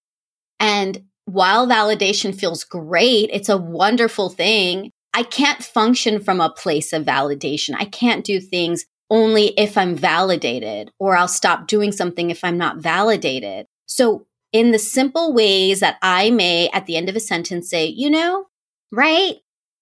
And 0.60 1.02
while 1.28 1.66
validation 1.66 2.34
feels 2.34 2.64
great, 2.64 3.30
it's 3.32 3.48
a 3.48 3.56
wonderful 3.58 4.28
thing. 4.28 4.90
I 5.14 5.22
can't 5.22 5.62
function 5.62 6.20
from 6.20 6.40
a 6.40 6.50
place 6.50 6.92
of 6.92 7.04
validation. 7.04 7.74
I 7.78 7.84
can't 7.84 8.24
do 8.24 8.40
things 8.40 8.84
only 9.10 9.48
if 9.58 9.78
I'm 9.78 9.94
validated, 9.94 10.90
or 10.98 11.16
I'll 11.16 11.28
stop 11.28 11.66
doing 11.66 11.92
something 11.92 12.30
if 12.30 12.44
I'm 12.44 12.58
not 12.58 12.78
validated. 12.78 13.66
So, 13.86 14.26
in 14.52 14.70
the 14.70 14.78
simple 14.78 15.32
ways 15.32 15.80
that 15.80 15.98
I 16.02 16.30
may 16.30 16.68
at 16.70 16.86
the 16.86 16.96
end 16.96 17.08
of 17.08 17.16
a 17.16 17.20
sentence 17.20 17.68
say, 17.68 17.86
you 17.86 18.10
know, 18.10 18.46
right? 18.90 19.36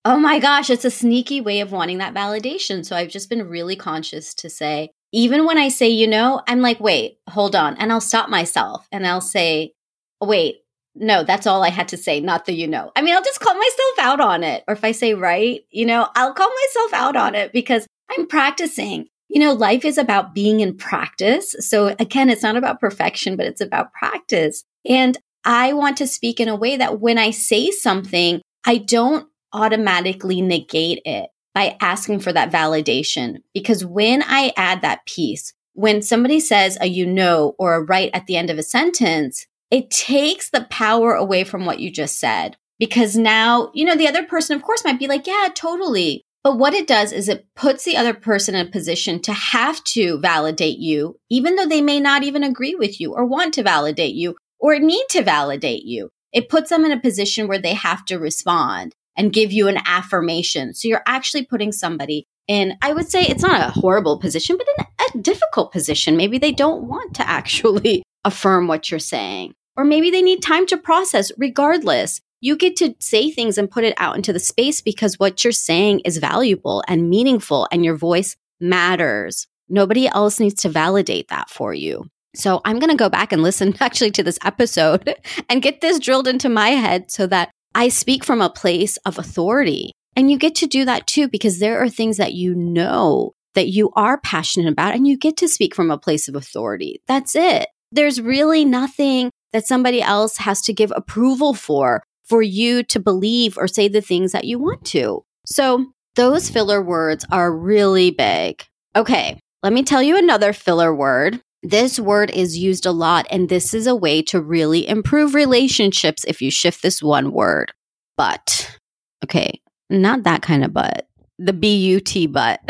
oh 0.07 0.17
my 0.17 0.39
gosh, 0.39 0.71
it's 0.71 0.85
a 0.85 0.91
sneaky 0.91 1.41
way 1.41 1.59
of 1.59 1.73
wanting 1.73 1.99
that 1.99 2.15
validation. 2.15 2.87
So 2.87 2.95
I've 2.95 3.09
just 3.09 3.29
been 3.29 3.49
really 3.49 3.75
conscious 3.75 4.35
to 4.35 4.49
say, 4.49 4.91
even 5.11 5.45
when 5.45 5.59
I 5.59 5.69
say, 5.69 5.89
you 5.89 6.07
know, 6.07 6.43
I'm 6.47 6.61
like, 6.61 6.79
wait, 6.79 7.19
hold 7.29 7.57
on. 7.57 7.77
And 7.77 7.91
I'll 7.91 8.01
stop 8.01 8.29
myself 8.29 8.87
and 8.93 9.05
I'll 9.05 9.21
say, 9.21 9.73
wait, 10.21 10.59
no, 10.97 11.25
that's 11.25 11.47
all 11.47 11.63
I 11.63 11.69
had 11.69 11.89
to 11.89 11.97
say, 11.97 12.21
not 12.21 12.47
the 12.47 12.53
you 12.53 12.67
know. 12.67 12.91
I 12.97 13.03
mean, 13.03 13.15
I'll 13.15 13.23
just 13.23 13.41
call 13.41 13.55
myself 13.55 13.99
out 14.01 14.21
on 14.21 14.43
it. 14.43 14.65
Or 14.67 14.75
if 14.75 14.85
I 14.85 14.93
say 14.93 15.15
right, 15.15 15.61
you 15.71 15.87
know, 15.87 16.09
I'll 16.17 16.35
call 16.35 16.51
myself 16.65 16.93
out 16.95 17.17
on 17.17 17.35
it 17.35 17.53
because 17.53 17.87
I'm 18.11 18.27
practicing. 18.27 19.07
You 19.29 19.41
know, 19.41 19.53
life 19.53 19.85
is 19.85 19.99
about 19.99 20.35
being 20.35 20.61
in 20.61 20.77
practice. 20.77 21.55
So 21.61 21.95
again, 21.99 22.31
it's 22.31 22.43
not 22.43 22.57
about 22.57 22.81
perfection, 22.81 23.37
but 23.37 23.47
it's 23.47 23.61
about 23.61 23.93
practice. 23.93 24.65
And 24.89 25.19
I 25.45 25.73
want 25.75 25.97
to 25.99 26.07
speak 26.07 26.41
in 26.41 26.49
a 26.49 26.57
way 26.57 26.77
that 26.77 27.01
when 27.01 27.19
I 27.19 27.31
say 27.31 27.71
something, 27.71 28.41
I 28.65 28.79
don't 28.79 29.29
automatically 29.53 30.41
negate 30.41 31.03
it 31.05 31.29
by 31.55 31.77
asking 31.81 32.21
for 32.21 32.33
that 32.33 32.53
validation. 32.53 33.39
Because 33.55 33.85
when 33.85 34.23
I 34.27 34.53
add 34.57 34.83
that 34.83 35.07
piece, 35.07 35.53
when 35.75 36.03
somebody 36.03 36.41
says 36.41 36.79
a 36.81 36.87
you 36.87 37.07
know 37.07 37.55
or 37.59 37.75
a 37.75 37.83
right 37.83 38.11
at 38.15 38.27
the 38.27 38.37
end 38.37 38.51
of 38.51 38.59
a 38.59 38.63
sentence, 38.63 39.47
it 39.71 39.91
takes 39.91 40.51
the 40.51 40.67
power 40.71 41.15
away 41.15 41.45
from 41.45 41.65
what 41.65 41.81
you 41.81 41.91
just 41.91 42.19
said. 42.19 42.57
Because 42.79 43.17
now, 43.17 43.71
you 43.75 43.85
know, 43.85 43.97
the 43.97 44.09
other 44.09 44.25
person, 44.25 44.55
of 44.57 44.63
course, 44.63 44.85
might 44.85 44.99
be 44.99 45.07
like, 45.09 45.27
yeah, 45.27 45.49
totally. 45.55 46.23
But 46.45 46.59
what 46.59 46.75
it 46.75 46.87
does 46.87 47.11
is 47.11 47.29
it 47.29 47.47
puts 47.57 47.85
the 47.85 47.97
other 47.97 48.15
person 48.15 48.55
in 48.55 48.67
a 48.67 48.71
position 48.71 49.21
to 49.23 49.33
have 49.33 49.83
to 49.85 50.19
validate 50.21 50.79
you, 50.79 51.19
even 51.29 51.57
though 51.57 51.67
they 51.67 51.81
may 51.81 51.99
not 51.99 52.23
even 52.23 52.45
agree 52.45 52.75
with 52.75 53.01
you 53.01 53.15
or 53.15 53.25
want 53.25 53.55
to 53.55 53.63
validate 53.63 54.15
you 54.15 54.37
or 54.61 54.79
need 54.79 55.05
to 55.11 55.23
validate 55.23 55.85
you. 55.85 56.11
It 56.33 56.49
puts 56.49 56.71
them 56.71 56.85
in 56.85 56.93
a 56.93 57.01
position 57.01 57.49
where 57.49 57.59
they 57.59 57.75
have 57.75 58.05
to 58.07 58.19
respond 58.19 58.95
and 59.17 59.33
give 59.33 59.51
you 59.51 59.69
an 59.69 59.79
affirmation. 59.87 60.75
So 60.75 60.87
you're 60.87 61.03
actually 61.07 61.47
putting 61.47 61.73
somebody 61.73 62.27
in, 62.47 62.77
I 62.81 62.93
would 62.93 63.11
say 63.11 63.23
it's 63.23 63.43
not 63.43 63.61
a 63.61 63.81
horrible 63.81 64.21
position, 64.21 64.57
but 64.57 64.69
in 64.79 64.85
a 65.19 65.23
difficult 65.23 65.73
position. 65.73 66.17
Maybe 66.17 66.39
they 66.39 66.53
don't 66.53 66.85
want 66.85 67.15
to 67.15 67.29
actually 67.29 68.05
affirm 68.27 68.67
what 68.67 68.91
you're 68.91 69.01
saying. 69.01 69.55
Or 69.77 69.85
maybe 69.85 70.11
they 70.11 70.23
need 70.23 70.43
time 70.43 70.67
to 70.67 70.77
process. 70.77 71.31
Regardless, 71.39 72.21
you 72.41 72.57
get 72.57 72.77
to 72.77 72.95
say 72.99 73.31
things 73.31 73.57
and 73.57 73.71
put 73.71 73.85
it 73.85 73.95
out 73.97 74.17
into 74.17 74.33
the 74.33 74.41
space 74.41 74.81
because 74.81 75.19
what 75.19 75.45
you're 75.45 75.53
saying 75.53 76.01
is 76.01 76.19
valuable 76.19 76.83
and 76.89 77.09
meaningful 77.09 77.69
and 77.71 77.85
your 77.85 77.97
voice 77.97 78.37
matters. 78.61 79.47
Nobody 79.69 80.09
else 80.09 80.41
needs 80.41 80.63
to 80.63 80.69
validate 80.69 81.29
that 81.29 81.49
for 81.49 81.73
you. 81.73 82.07
So 82.35 82.61
I'm 82.65 82.79
going 82.79 82.91
to 82.91 82.97
go 82.97 83.09
back 83.09 83.33
and 83.33 83.43
listen 83.43 83.75
actually 83.81 84.11
to 84.13 84.23
this 84.23 84.39
episode 84.45 85.15
and 85.49 85.63
get 85.63 85.81
this 85.81 85.99
drilled 85.99 86.29
into 86.29 86.49
my 86.49 86.71
head 86.71 87.11
so 87.11 87.27
that 87.29 87.51
I 87.75 87.89
speak 87.89 88.25
from 88.25 88.41
a 88.41 88.51
place 88.51 88.97
of 88.99 89.19
authority. 89.19 89.93
And 90.15 90.31
you 90.31 90.39
get 90.39 90.55
to 90.57 90.67
do 90.67 90.85
that 90.87 91.07
too, 91.07 91.29
because 91.29 91.59
there 91.59 91.83
are 91.83 91.91
things 91.91 92.17
that 92.17 92.33
you 92.33 92.55
know 92.55 93.33
that 93.55 93.69
you 93.69 93.91
are 93.97 94.21
passionate 94.21 94.71
about 94.71 94.95
and 94.95 95.07
you 95.07 95.17
get 95.17 95.37
to 95.39 95.49
speak 95.49 95.75
from 95.75 95.91
a 95.91 95.99
place 95.99 96.29
of 96.29 96.37
authority. 96.37 97.03
That's 97.07 97.35
it. 97.35 97.69
There's 97.93 98.21
really 98.21 98.65
nothing 98.65 99.31
that 99.53 99.67
somebody 99.67 100.03
else 100.03 100.39
has 100.39 100.61
to 100.63 100.73
give 100.73 100.93
approval 100.95 101.55
for, 101.55 102.03
for 102.25 102.43
you 102.43 102.83
to 102.85 103.01
believe 103.01 103.57
or 103.57 103.69
say 103.69 103.89
the 103.89 104.01
things 104.01 104.33
that 104.33 104.45
you 104.45 104.59
want 104.59 104.85
to. 104.87 105.25
So 105.47 105.87
those 106.17 106.51
filler 106.51 106.83
words 106.83 107.25
are 107.31 107.55
really 107.55 108.11
big. 108.11 108.65
Okay, 108.95 109.39
let 109.63 109.73
me 109.73 109.83
tell 109.83 110.03
you 110.03 110.17
another 110.17 110.53
filler 110.53 110.95
word. 110.95 111.41
This 111.63 111.99
word 111.99 112.31
is 112.31 112.59
used 112.59 112.87
a 112.87 112.93
lot, 112.93 113.27
and 113.31 113.49
this 113.49 113.75
is 113.75 113.87
a 113.87 113.97
way 113.97 114.23
to 114.23 114.41
really 114.41 114.87
improve 114.89 115.35
relationships 115.35 116.25
if 116.25 116.41
you 116.41 116.51
shift 116.51 116.83
this 116.83 117.03
one 117.03 117.33
word. 117.33 117.73
But, 118.17 118.79
okay, 119.25 119.61
not 119.91 120.23
that 120.23 120.43
kind 120.43 120.65
of 120.65 120.73
but, 120.73 121.09
the 121.39 121.53
B 121.53 121.77
U 121.77 122.01
T 122.01 122.27
but. 122.27 122.61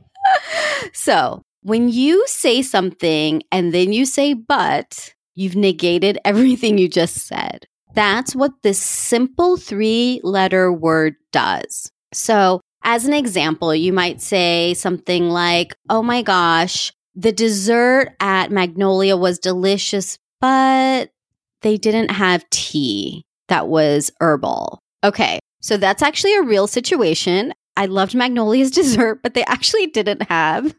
so, 0.93 1.43
when 1.63 1.89
you 1.89 2.25
say 2.27 2.61
something 2.61 3.43
and 3.51 3.73
then 3.73 3.93
you 3.93 4.05
say 4.05 4.33
but, 4.33 5.13
you've 5.35 5.55
negated 5.55 6.17
everything 6.25 6.77
you 6.77 6.87
just 6.87 7.27
said. 7.27 7.65
That's 7.93 8.35
what 8.35 8.51
this 8.63 8.81
simple 8.81 9.57
three 9.57 10.21
letter 10.23 10.71
word 10.71 11.15
does. 11.31 11.91
So, 12.13 12.61
as 12.83 13.05
an 13.05 13.13
example, 13.13 13.75
you 13.75 13.93
might 13.93 14.21
say 14.21 14.73
something 14.73 15.29
like, 15.29 15.75
Oh 15.89 16.01
my 16.01 16.21
gosh, 16.21 16.91
the 17.15 17.31
dessert 17.31 18.15
at 18.19 18.51
Magnolia 18.51 19.17
was 19.17 19.39
delicious, 19.39 20.17
but 20.39 21.11
they 21.61 21.77
didn't 21.77 22.11
have 22.11 22.49
tea 22.49 23.23
that 23.49 23.67
was 23.67 24.11
herbal. 24.21 24.79
Okay, 25.03 25.39
so 25.61 25.77
that's 25.77 26.01
actually 26.01 26.35
a 26.35 26.43
real 26.43 26.67
situation. 26.67 27.53
I 27.75 27.85
loved 27.85 28.15
Magnolia's 28.15 28.71
dessert, 28.81 29.21
but 29.21 29.33
they 29.33 29.43
actually 29.45 29.87
didn't 29.87 30.23
have 30.23 30.73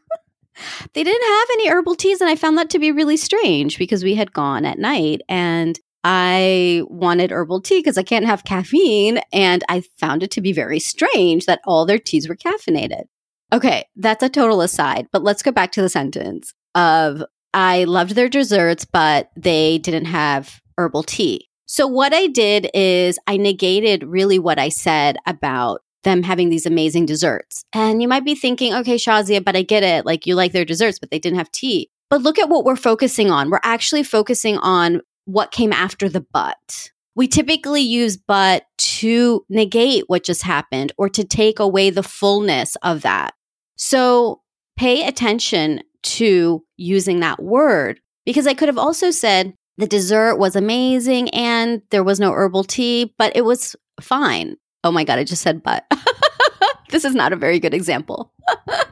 they 0.93 1.05
didn't 1.05 1.29
have 1.29 1.49
any 1.53 1.69
herbal 1.69 1.95
teas 1.95 2.21
and 2.21 2.31
I 2.31 2.37
found 2.37 2.59
that 2.59 2.71
to 2.71 2.79
be 2.79 2.93
really 2.93 3.17
strange 3.17 3.79
because 3.79 4.05
we 4.05 4.15
had 4.15 4.33
gone 4.33 4.65
at 4.65 4.79
night 4.79 5.23
and 5.29 5.79
I 6.05 6.83
wanted 6.89 7.31
herbal 7.31 7.61
tea 7.61 7.79
because 7.79 7.97
I 7.97 8.03
can't 8.03 8.27
have 8.27 8.45
caffeine 8.45 9.21
and 9.33 9.63
I 9.69 9.83
found 9.99 10.23
it 10.23 10.31
to 10.33 10.41
be 10.41 10.53
very 10.53 10.81
strange 10.81 11.47
that 11.47 11.61
all 11.65 11.87
their 11.87 11.99
teas 11.99 12.29
were 12.29 12.37
caffeinated. 12.37 13.05
Okay, 13.53 13.85
that's 13.97 14.23
a 14.23 14.29
total 14.29 14.63
aside, 14.63 15.07
but 15.13 15.23
let's 15.23 15.43
go 15.43 15.53
back 15.53 15.73
to 15.73 15.83
the 15.83 15.89
sentence 15.89 16.53
of 16.75 17.23
I 17.55 17.85
loved 17.85 18.15
their 18.15 18.29
desserts 18.29 18.85
but 18.85 19.31
they 19.37 19.79
didn't 19.79 20.07
have 20.07 20.61
herbal 20.77 21.05
tea. 21.05 21.49
So 21.67 21.87
what 21.87 22.13
I 22.13 22.27
did 22.27 22.69
is 22.75 23.19
I 23.27 23.37
negated 23.37 24.03
really 24.03 24.39
what 24.39 24.59
I 24.59 24.69
said 24.69 25.17
about 25.27 25.82
them 26.05 26.23
having 26.23 26.49
these 26.49 26.67
amazing 26.67 27.07
desserts. 27.07 27.65
And 27.73 28.03
you 28.03 28.09
might 28.09 28.25
be 28.25 28.35
thinking, 28.35 28.75
okay, 28.75 28.97
Shazia, 28.97 29.45
but 29.45 29.57
I 29.57 29.63
get 29.63 29.83
it. 29.83 30.05
Like 30.05 30.27
you 30.27 30.35
like 30.35 30.53
their 30.53 30.65
desserts, 30.65 30.99
but 30.99 31.11
they 31.11 31.19
didn't 31.19 31.39
have 31.39 31.51
tea. 31.53 31.91
But 32.11 32.23
look 32.23 32.39
at 32.39 32.49
what 32.49 32.65
we're 32.65 32.77
focusing 32.77 33.31
on. 33.31 33.51
We're 33.51 33.61
actually 33.63 34.03
focusing 34.03 34.59
on 34.59 35.01
what 35.25 35.51
came 35.51 35.73
after 35.73 36.09
the 36.09 36.25
but. 36.33 36.91
We 37.15 37.29
typically 37.29 37.83
use 37.83 38.17
but 38.17 38.65
to 38.79 39.45
negate 39.49 40.05
what 40.09 40.25
just 40.25 40.43
happened 40.43 40.93
or 40.97 41.09
to 41.11 41.25
take 41.25 41.59
away 41.59 41.91
the 41.91 42.03
fullness 42.03 42.77
of 42.77 43.03
that. 43.03 43.35
So 43.77 44.41
pay 44.77 45.07
attention 45.07 45.83
to 46.03 46.65
using 46.77 47.21
that 47.21 47.43
word 47.43 48.01
because 48.25 48.47
I 48.47 48.55
could 48.55 48.69
have 48.69 48.79
also 48.79 49.11
said 49.11 49.55
the 49.79 49.87
dessert 49.87 50.37
was 50.37 50.57
amazing 50.57 51.29
and 51.31 51.83
there 51.91 52.05
was 52.05 52.21
no 52.21 52.33
herbal 52.33 52.65
tea, 52.65 53.15
but 53.19 53.35
it 53.37 53.45
was 53.45 53.77
fine. 54.01 54.57
Oh 54.85 54.93
my 54.93 55.05
God, 55.05 55.19
I 55.19 55.25
just 55.25 55.43
said 55.43 55.63
but. 55.63 55.85
this 56.91 57.05
is 57.05 57.15
not 57.15 57.33
a 57.33 57.37
very 57.37 57.59
good 57.61 57.75
example. 57.75 58.33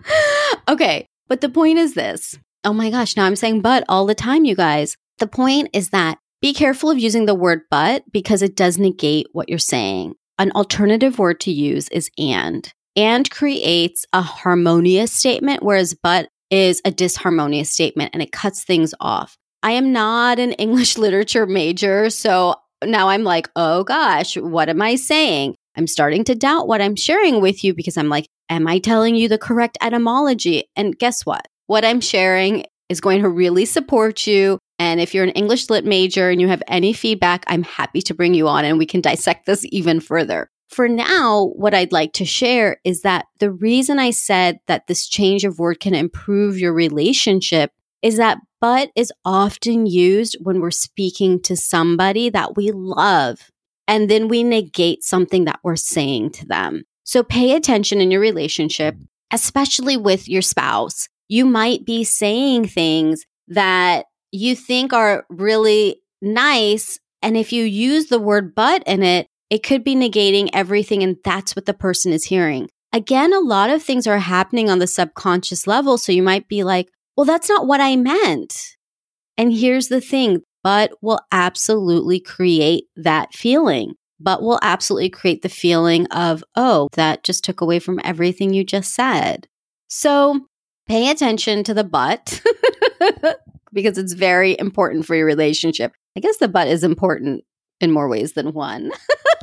okay, 0.68 1.06
but 1.28 1.40
the 1.40 1.48
point 1.48 1.78
is 1.78 1.94
this. 1.94 2.38
Oh 2.64 2.72
my 2.72 2.90
gosh, 2.90 3.16
now 3.16 3.24
I'm 3.24 3.36
saying 3.36 3.60
but 3.60 3.84
all 3.88 4.06
the 4.06 4.14
time, 4.14 4.44
you 4.44 4.54
guys. 4.54 4.96
The 5.18 5.26
point 5.26 5.70
is 5.72 5.90
that 5.90 6.18
be 6.40 6.54
careful 6.54 6.90
of 6.90 6.98
using 6.98 7.26
the 7.26 7.34
word 7.34 7.62
but 7.70 8.04
because 8.12 8.42
it 8.42 8.56
does 8.56 8.78
negate 8.78 9.26
what 9.32 9.48
you're 9.48 9.58
saying. 9.58 10.14
An 10.38 10.52
alternative 10.52 11.18
word 11.18 11.40
to 11.40 11.52
use 11.52 11.88
is 11.90 12.10
and. 12.16 12.72
And 12.96 13.30
creates 13.30 14.04
a 14.12 14.22
harmonious 14.22 15.12
statement, 15.12 15.62
whereas 15.62 15.94
but 16.02 16.28
is 16.50 16.80
a 16.84 16.90
disharmonious 16.90 17.66
statement 17.66 18.10
and 18.12 18.22
it 18.22 18.32
cuts 18.32 18.64
things 18.64 18.94
off. 19.00 19.36
I 19.62 19.72
am 19.72 19.92
not 19.92 20.38
an 20.38 20.52
English 20.58 20.98
literature 20.98 21.46
major, 21.46 22.10
so 22.10 22.54
now 22.84 23.08
I'm 23.08 23.24
like, 23.24 23.50
oh 23.56 23.84
gosh, 23.84 24.36
what 24.36 24.68
am 24.68 24.80
I 24.82 24.96
saying? 24.96 25.56
I'm 25.76 25.86
starting 25.86 26.24
to 26.24 26.34
doubt 26.34 26.68
what 26.68 26.80
I'm 26.80 26.96
sharing 26.96 27.40
with 27.40 27.62
you 27.64 27.74
because 27.74 27.96
I'm 27.96 28.08
like, 28.08 28.26
am 28.48 28.66
I 28.66 28.78
telling 28.78 29.14
you 29.14 29.28
the 29.28 29.38
correct 29.38 29.78
etymology? 29.80 30.64
And 30.76 30.98
guess 30.98 31.24
what? 31.24 31.46
What 31.66 31.84
I'm 31.84 32.00
sharing 32.00 32.64
is 32.88 33.00
going 33.00 33.22
to 33.22 33.28
really 33.28 33.64
support 33.64 34.26
you. 34.26 34.58
And 34.78 35.00
if 35.00 35.14
you're 35.14 35.24
an 35.24 35.30
English 35.30 35.70
lit 35.70 35.84
major 35.84 36.28
and 36.30 36.40
you 36.40 36.48
have 36.48 36.62
any 36.66 36.92
feedback, 36.92 37.44
I'm 37.46 37.62
happy 37.62 38.02
to 38.02 38.14
bring 38.14 38.34
you 38.34 38.48
on 38.48 38.64
and 38.64 38.78
we 38.78 38.86
can 38.86 39.00
dissect 39.00 39.46
this 39.46 39.64
even 39.70 40.00
further. 40.00 40.50
For 40.68 40.88
now, 40.88 41.46
what 41.56 41.74
I'd 41.74 41.92
like 41.92 42.12
to 42.14 42.24
share 42.24 42.78
is 42.84 43.02
that 43.02 43.26
the 43.38 43.50
reason 43.50 43.98
I 43.98 44.10
said 44.10 44.58
that 44.66 44.86
this 44.86 45.08
change 45.08 45.44
of 45.44 45.58
word 45.58 45.80
can 45.80 45.94
improve 45.94 46.58
your 46.58 46.72
relationship 46.72 47.72
is 48.02 48.16
that 48.16 48.38
but 48.60 48.90
is 48.94 49.12
often 49.24 49.86
used 49.86 50.36
when 50.40 50.60
we're 50.60 50.70
speaking 50.70 51.40
to 51.42 51.56
somebody 51.56 52.28
that 52.30 52.56
we 52.56 52.70
love 52.72 53.50
and 53.90 54.08
then 54.08 54.28
we 54.28 54.44
negate 54.44 55.02
something 55.02 55.46
that 55.46 55.58
we're 55.64 55.74
saying 55.74 56.30
to 56.30 56.46
them. 56.46 56.84
So 57.02 57.24
pay 57.24 57.56
attention 57.56 58.00
in 58.00 58.12
your 58.12 58.20
relationship, 58.20 58.94
especially 59.32 59.96
with 59.96 60.28
your 60.28 60.42
spouse. 60.42 61.08
You 61.26 61.44
might 61.44 61.84
be 61.84 62.04
saying 62.04 62.68
things 62.68 63.26
that 63.48 64.06
you 64.30 64.54
think 64.54 64.92
are 64.92 65.26
really 65.28 66.00
nice. 66.22 67.00
And 67.20 67.36
if 67.36 67.52
you 67.52 67.64
use 67.64 68.06
the 68.06 68.20
word 68.20 68.54
but 68.54 68.84
in 68.86 69.02
it, 69.02 69.26
it 69.50 69.64
could 69.64 69.82
be 69.82 69.96
negating 69.96 70.50
everything. 70.52 71.02
And 71.02 71.16
that's 71.24 71.56
what 71.56 71.66
the 71.66 71.74
person 71.74 72.12
is 72.12 72.24
hearing. 72.24 72.70
Again, 72.92 73.32
a 73.32 73.40
lot 73.40 73.70
of 73.70 73.82
things 73.82 74.06
are 74.06 74.18
happening 74.18 74.70
on 74.70 74.78
the 74.78 74.86
subconscious 74.86 75.66
level. 75.66 75.98
So 75.98 76.12
you 76.12 76.22
might 76.22 76.46
be 76.46 76.62
like, 76.62 76.88
well, 77.16 77.24
that's 77.24 77.48
not 77.48 77.66
what 77.66 77.80
I 77.80 77.96
meant. 77.96 78.56
And 79.36 79.52
here's 79.52 79.88
the 79.88 80.00
thing 80.00 80.42
but 80.62 80.92
will 81.02 81.20
absolutely 81.32 82.20
create 82.20 82.84
that 82.96 83.32
feeling. 83.34 83.94
but 84.22 84.42
will 84.42 84.58
absolutely 84.62 85.08
create 85.08 85.40
the 85.40 85.48
feeling 85.48 86.06
of, 86.08 86.44
oh, 86.54 86.88
that 86.92 87.24
just 87.24 87.42
took 87.42 87.62
away 87.62 87.78
from 87.78 87.98
everything 88.04 88.52
you 88.52 88.62
just 88.62 88.94
said. 88.94 89.48
So 89.88 90.40
pay 90.86 91.10
attention 91.10 91.64
to 91.64 91.72
the 91.72 91.84
but 91.84 92.42
because 93.72 93.96
it's 93.96 94.12
very 94.12 94.58
important 94.58 95.06
for 95.06 95.16
your 95.16 95.24
relationship. 95.24 95.92
I 96.16 96.20
guess 96.20 96.36
the 96.36 96.48
but 96.48 96.68
is 96.68 96.84
important 96.84 97.44
in 97.80 97.92
more 97.92 98.08
ways 98.08 98.34
than 98.34 98.52
one 98.52 98.90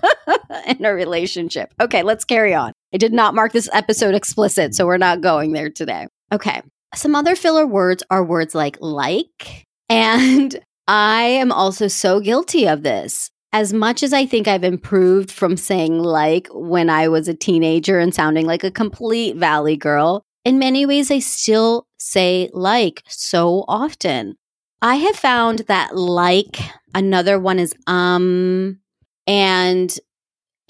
in 0.68 0.86
a 0.86 0.94
relationship. 0.94 1.74
Okay, 1.82 2.04
let's 2.04 2.24
carry 2.24 2.54
on. 2.54 2.72
I 2.94 2.98
did 2.98 3.14
not 3.14 3.34
mark 3.34 3.54
this 3.54 3.70
episode 3.74 4.14
explicit, 4.14 4.76
so 4.76 4.86
we're 4.86 4.98
not 4.98 5.22
going 5.22 5.54
there 5.54 5.72
today. 5.72 6.08
Okay. 6.32 6.62
Some 6.94 7.16
other 7.16 7.36
filler 7.36 7.66
words 7.66 8.04
are 8.12 8.24
words 8.24 8.54
like 8.54 8.78
like, 8.80 9.66
and 9.90 10.60
I 10.88 11.24
am 11.24 11.52
also 11.52 11.88
so 11.88 12.20
guilty 12.20 12.68
of 12.68 12.84
this. 12.84 13.30
As 13.54 13.74
much 13.74 14.04
as 14.04 14.14
I 14.14 14.26
think 14.26 14.48
I've 14.48 14.64
improved 14.64 15.32
from 15.32 15.58
saying 15.58 16.00
like 16.00 16.48
when 16.52 16.90
I 16.90 17.08
was 17.08 17.28
a 17.28 17.34
teenager 17.34 18.00
and 18.00 18.14
sounding 18.14 18.46
like 18.46 18.64
a 18.64 18.72
complete 18.72 19.36
valley 19.36 19.78
girl, 19.78 20.24
in 20.46 20.60
many 20.60 20.86
ways 20.86 21.12
I 21.12 21.20
still 21.20 21.88
say 21.98 22.50
like 22.54 23.04
so 23.08 23.66
often. 23.68 24.36
I 24.82 24.96
have 24.96 25.16
found 25.16 25.60
that 25.68 25.96
like 25.96 26.60
another 26.94 27.40
one 27.40 27.58
is 27.60 27.74
um 27.88 28.80
and 29.26 29.98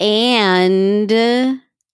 and 0.00 1.12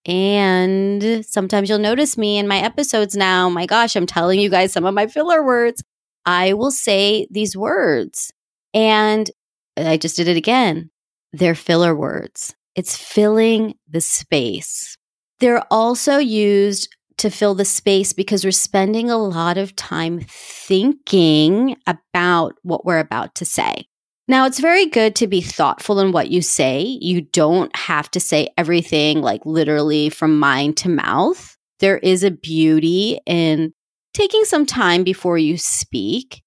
and 0.06 1.26
sometimes 1.26 1.68
you'll 1.68 1.78
notice 1.78 2.16
me 2.18 2.38
in 2.38 2.46
my 2.46 2.58
episodes 2.58 3.16
now. 3.16 3.48
My 3.48 3.66
gosh, 3.66 3.96
I'm 3.96 4.06
telling 4.06 4.38
you 4.38 4.50
guys 4.50 4.72
some 4.72 4.84
of 4.84 4.94
my 4.94 5.06
filler 5.06 5.44
words. 5.44 5.82
I 6.26 6.52
will 6.54 6.70
say 6.70 7.26
these 7.30 7.56
words 7.56 8.32
and 8.72 9.30
I 9.76 9.96
just 9.96 10.16
did 10.16 10.28
it 10.28 10.36
again. 10.36 10.90
They're 11.32 11.54
filler 11.54 11.94
words. 11.94 12.54
It's 12.74 12.96
filling 12.96 13.74
the 13.88 14.00
space. 14.00 14.96
They're 15.40 15.64
also 15.70 16.18
used 16.18 16.88
to 17.18 17.30
fill 17.30 17.54
the 17.54 17.64
space 17.64 18.12
because 18.12 18.44
we're 18.44 18.50
spending 18.50 19.10
a 19.10 19.16
lot 19.16 19.58
of 19.58 19.76
time 19.76 20.20
thinking 20.28 21.76
about 21.86 22.54
what 22.62 22.84
we're 22.84 22.98
about 22.98 23.34
to 23.36 23.44
say. 23.44 23.86
Now, 24.26 24.46
it's 24.46 24.58
very 24.58 24.86
good 24.86 25.14
to 25.16 25.26
be 25.26 25.42
thoughtful 25.42 26.00
in 26.00 26.12
what 26.12 26.30
you 26.30 26.40
say. 26.40 26.80
You 26.82 27.20
don't 27.20 27.74
have 27.76 28.10
to 28.12 28.20
say 28.20 28.48
everything 28.56 29.20
like 29.20 29.44
literally 29.44 30.08
from 30.08 30.38
mind 30.38 30.78
to 30.78 30.88
mouth. 30.88 31.56
There 31.80 31.98
is 31.98 32.24
a 32.24 32.30
beauty 32.30 33.20
in 33.26 33.74
taking 34.14 34.44
some 34.44 34.64
time 34.64 35.04
before 35.04 35.36
you 35.36 35.58
speak. 35.58 36.42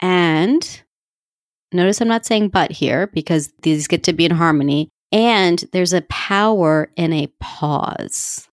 And 0.00 0.82
notice 1.72 2.00
I'm 2.00 2.08
not 2.08 2.26
saying 2.26 2.48
but 2.48 2.72
here 2.72 3.06
because 3.08 3.52
these 3.62 3.86
get 3.86 4.02
to 4.04 4.12
be 4.12 4.24
in 4.24 4.32
harmony. 4.32 4.88
And 5.12 5.64
there's 5.72 5.92
a 5.92 6.02
power 6.02 6.90
in 6.96 7.12
a 7.12 7.28
pause. 7.40 8.48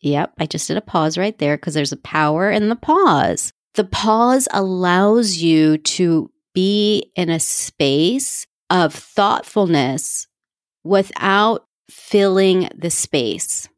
Yep, 0.00 0.34
I 0.38 0.46
just 0.46 0.68
did 0.68 0.76
a 0.76 0.82
pause 0.82 1.18
right 1.18 1.36
there 1.38 1.56
because 1.56 1.74
there's 1.74 1.92
a 1.92 1.96
power 1.96 2.50
in 2.50 2.68
the 2.68 2.76
pause. 2.76 3.52
The 3.74 3.84
pause 3.84 4.48
allows 4.52 5.38
you 5.38 5.78
to 5.78 6.30
be 6.54 7.10
in 7.16 7.28
a 7.28 7.40
space 7.40 8.46
of 8.70 8.94
thoughtfulness 8.94 10.26
without 10.84 11.64
filling 11.90 12.68
the 12.74 12.90
space. 12.90 13.68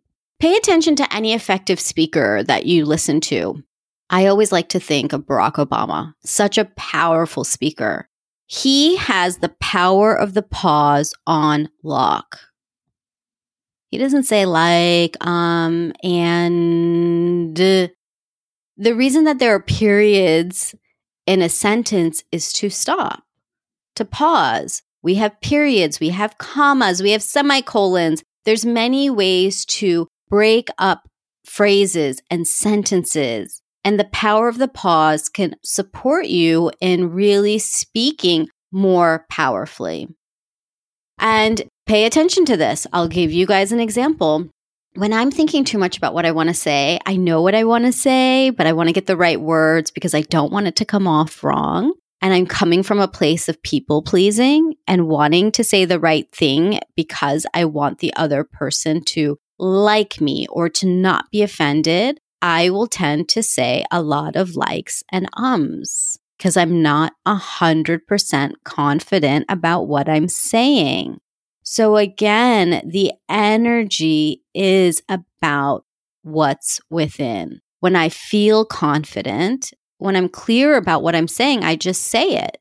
Pay 0.40 0.56
attention 0.56 0.94
to 0.96 1.14
any 1.14 1.34
effective 1.34 1.80
speaker 1.80 2.44
that 2.44 2.64
you 2.64 2.84
listen 2.84 3.20
to. 3.22 3.62
I 4.08 4.26
always 4.26 4.52
like 4.52 4.68
to 4.70 4.80
think 4.80 5.12
of 5.12 5.26
Barack 5.26 5.54
Obama, 5.54 6.14
such 6.24 6.56
a 6.58 6.66
powerful 6.76 7.42
speaker. 7.42 8.08
He 8.46 8.96
has 8.96 9.38
the 9.38 9.54
power 9.60 10.14
of 10.14 10.34
the 10.34 10.42
pause 10.42 11.12
on 11.26 11.68
lock. 11.82 12.38
He 13.90 13.98
doesn't 13.98 14.24
say 14.24 14.46
like, 14.46 15.16
um, 15.26 15.92
and 16.04 17.56
the 17.56 17.90
reason 18.94 19.24
that 19.24 19.40
there 19.40 19.54
are 19.54 19.60
periods 19.60 20.74
in 21.26 21.42
a 21.42 21.48
sentence 21.48 22.22
is 22.30 22.52
to 22.54 22.70
stop, 22.70 23.24
to 23.96 24.04
pause. 24.04 24.82
We 25.02 25.16
have 25.16 25.40
periods, 25.40 26.00
we 26.00 26.10
have 26.10 26.38
commas, 26.38 27.02
we 27.02 27.10
have 27.10 27.22
semicolons. 27.22 28.22
There's 28.44 28.64
many 28.64 29.10
ways 29.10 29.64
to 29.66 30.06
break 30.28 30.68
up 30.78 31.08
phrases 31.44 32.20
and 32.30 32.46
sentences. 32.46 33.62
And 33.84 33.98
the 33.98 34.04
power 34.04 34.48
of 34.48 34.58
the 34.58 34.68
pause 34.68 35.28
can 35.28 35.56
support 35.64 36.26
you 36.26 36.70
in 36.80 37.12
really 37.12 37.58
speaking 37.58 38.48
more 38.70 39.24
powerfully. 39.30 40.08
And 41.18 41.62
pay 41.86 42.04
attention 42.04 42.44
to 42.46 42.56
this. 42.56 42.86
I'll 42.92 43.08
give 43.08 43.32
you 43.32 43.46
guys 43.46 43.72
an 43.72 43.80
example. 43.80 44.48
When 44.94 45.12
I'm 45.12 45.30
thinking 45.30 45.64
too 45.64 45.78
much 45.78 45.96
about 45.96 46.14
what 46.14 46.26
I 46.26 46.32
want 46.32 46.48
to 46.48 46.54
say, 46.54 46.98
I 47.06 47.16
know 47.16 47.42
what 47.42 47.54
I 47.54 47.64
want 47.64 47.84
to 47.84 47.92
say, 47.92 48.50
but 48.50 48.66
I 48.66 48.72
want 48.72 48.88
to 48.88 48.92
get 48.92 49.06
the 49.06 49.16
right 49.16 49.40
words 49.40 49.90
because 49.90 50.14
I 50.14 50.22
don't 50.22 50.52
want 50.52 50.66
it 50.66 50.76
to 50.76 50.84
come 50.84 51.06
off 51.06 51.42
wrong. 51.42 51.92
And 52.20 52.34
I'm 52.34 52.46
coming 52.46 52.82
from 52.82 52.98
a 52.98 53.06
place 53.06 53.48
of 53.48 53.62
people 53.62 54.02
pleasing 54.02 54.74
and 54.88 55.06
wanting 55.06 55.52
to 55.52 55.62
say 55.62 55.84
the 55.84 56.00
right 56.00 56.30
thing 56.32 56.80
because 56.96 57.46
I 57.54 57.64
want 57.64 57.98
the 57.98 58.12
other 58.14 58.42
person 58.42 59.04
to 59.04 59.38
like 59.58 60.20
me 60.20 60.46
or 60.50 60.68
to 60.68 60.86
not 60.86 61.30
be 61.30 61.42
offended. 61.42 62.20
I 62.40 62.70
will 62.70 62.86
tend 62.86 63.28
to 63.30 63.42
say 63.42 63.84
a 63.90 64.00
lot 64.00 64.36
of 64.36 64.54
likes 64.54 65.02
and 65.10 65.28
ums 65.36 66.18
because 66.36 66.56
I'm 66.56 66.82
not 66.82 67.14
a 67.26 67.34
hundred 67.34 68.06
percent 68.06 68.62
confident 68.64 69.46
about 69.48 69.88
what 69.88 70.08
I'm 70.08 70.28
saying. 70.28 71.18
So 71.64 71.96
again, 71.96 72.80
the 72.86 73.12
energy 73.28 74.42
is 74.54 75.02
about 75.08 75.84
what's 76.22 76.80
within. 76.88 77.60
When 77.80 77.96
I 77.96 78.08
feel 78.08 78.64
confident, 78.64 79.72
when 79.98 80.16
I'm 80.16 80.28
clear 80.28 80.76
about 80.76 81.02
what 81.02 81.14
I'm 81.16 81.28
saying, 81.28 81.64
I 81.64 81.76
just 81.76 82.02
say 82.02 82.36
it. 82.36 82.58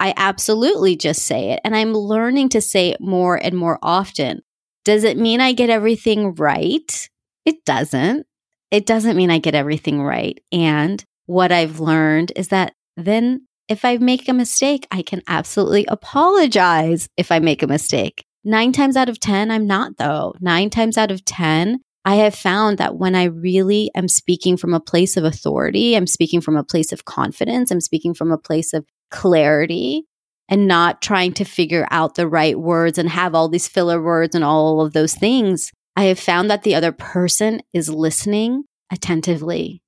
I 0.00 0.12
absolutely 0.16 0.96
just 0.96 1.22
say 1.22 1.50
it. 1.50 1.60
And 1.64 1.76
I'm 1.76 1.94
learning 1.94 2.50
to 2.50 2.60
say 2.60 2.90
it 2.90 3.00
more 3.00 3.36
and 3.36 3.56
more 3.56 3.78
often. 3.82 4.42
Does 4.86 5.02
it 5.02 5.18
mean 5.18 5.40
I 5.40 5.52
get 5.52 5.68
everything 5.68 6.36
right? 6.36 7.08
It 7.44 7.64
doesn't. 7.64 8.24
It 8.70 8.86
doesn't 8.86 9.16
mean 9.16 9.32
I 9.32 9.38
get 9.38 9.56
everything 9.56 10.00
right. 10.00 10.40
And 10.52 11.04
what 11.26 11.50
I've 11.50 11.80
learned 11.80 12.30
is 12.36 12.48
that 12.48 12.72
then 12.96 13.48
if 13.68 13.84
I 13.84 13.96
make 13.96 14.28
a 14.28 14.32
mistake, 14.32 14.86
I 14.92 15.02
can 15.02 15.22
absolutely 15.26 15.86
apologize 15.86 17.08
if 17.16 17.32
I 17.32 17.40
make 17.40 17.64
a 17.64 17.66
mistake. 17.66 18.24
Nine 18.44 18.70
times 18.70 18.96
out 18.96 19.08
of 19.08 19.18
10, 19.18 19.50
I'm 19.50 19.66
not 19.66 19.96
though. 19.96 20.36
Nine 20.38 20.70
times 20.70 20.96
out 20.96 21.10
of 21.10 21.24
10, 21.24 21.80
I 22.04 22.14
have 22.14 22.36
found 22.36 22.78
that 22.78 22.94
when 22.94 23.16
I 23.16 23.24
really 23.24 23.90
am 23.96 24.06
speaking 24.06 24.56
from 24.56 24.72
a 24.72 24.78
place 24.78 25.16
of 25.16 25.24
authority, 25.24 25.96
I'm 25.96 26.06
speaking 26.06 26.40
from 26.40 26.56
a 26.56 26.62
place 26.62 26.92
of 26.92 27.04
confidence, 27.04 27.72
I'm 27.72 27.80
speaking 27.80 28.14
from 28.14 28.30
a 28.30 28.38
place 28.38 28.72
of 28.72 28.86
clarity 29.10 30.06
and 30.48 30.66
not 30.66 31.02
trying 31.02 31.32
to 31.34 31.44
figure 31.44 31.86
out 31.90 32.14
the 32.14 32.28
right 32.28 32.58
words 32.58 32.98
and 32.98 33.08
have 33.08 33.34
all 33.34 33.48
these 33.48 33.68
filler 33.68 34.00
words 34.00 34.34
and 34.34 34.44
all 34.44 34.80
of 34.80 34.92
those 34.92 35.14
things. 35.14 35.72
I 35.96 36.04
have 36.04 36.18
found 36.18 36.50
that 36.50 36.62
the 36.62 36.74
other 36.74 36.92
person 36.92 37.62
is 37.72 37.88
listening 37.88 38.64
attentively. 38.92 39.82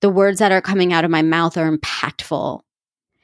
The 0.00 0.10
words 0.10 0.38
that 0.38 0.52
are 0.52 0.62
coming 0.62 0.92
out 0.92 1.04
of 1.04 1.10
my 1.10 1.22
mouth 1.22 1.56
are 1.56 1.70
impactful. 1.70 2.60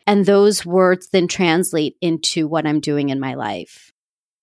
And 0.06 0.24
those 0.24 0.64
words 0.64 1.08
then 1.08 1.26
translate 1.26 1.96
into 2.00 2.46
what 2.46 2.66
I'm 2.66 2.80
doing 2.80 3.08
in 3.08 3.18
my 3.18 3.34
life. 3.34 3.90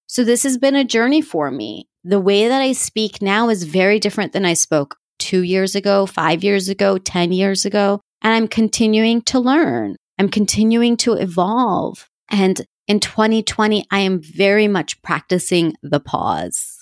So 0.07 0.23
this 0.23 0.43
has 0.43 0.57
been 0.57 0.75
a 0.75 0.83
journey 0.83 1.21
for 1.21 1.49
me. 1.49 1.87
The 2.03 2.19
way 2.19 2.47
that 2.47 2.61
I 2.61 2.73
speak 2.73 3.21
now 3.21 3.49
is 3.49 3.63
very 3.63 3.99
different 3.99 4.33
than 4.33 4.45
I 4.45 4.55
spoke 4.55 4.97
two 5.19 5.41
years 5.41 5.75
ago, 5.75 6.05
five 6.05 6.43
years 6.43 6.67
ago, 6.67 6.97
10 6.97 7.31
years 7.31 7.65
ago. 7.65 8.01
And 8.21 8.33
I'm 8.33 8.47
continuing 8.47 9.21
to 9.23 9.39
learn. 9.39 9.95
I'm 10.19 10.29
continuing 10.29 10.97
to 10.97 11.13
evolve. 11.13 12.09
And 12.33 12.65
in 12.87 12.99
2020, 12.99 13.85
I 13.91 13.99
am 13.99 14.19
very 14.19 14.67
much 14.67 14.99
practicing 15.03 15.75
the 15.83 15.99
pause. 15.99 16.79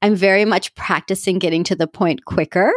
I'm 0.00 0.16
very 0.16 0.46
much 0.46 0.74
practicing 0.74 1.38
getting 1.38 1.62
to 1.64 1.76
the 1.76 1.86
point 1.86 2.24
quicker. 2.24 2.72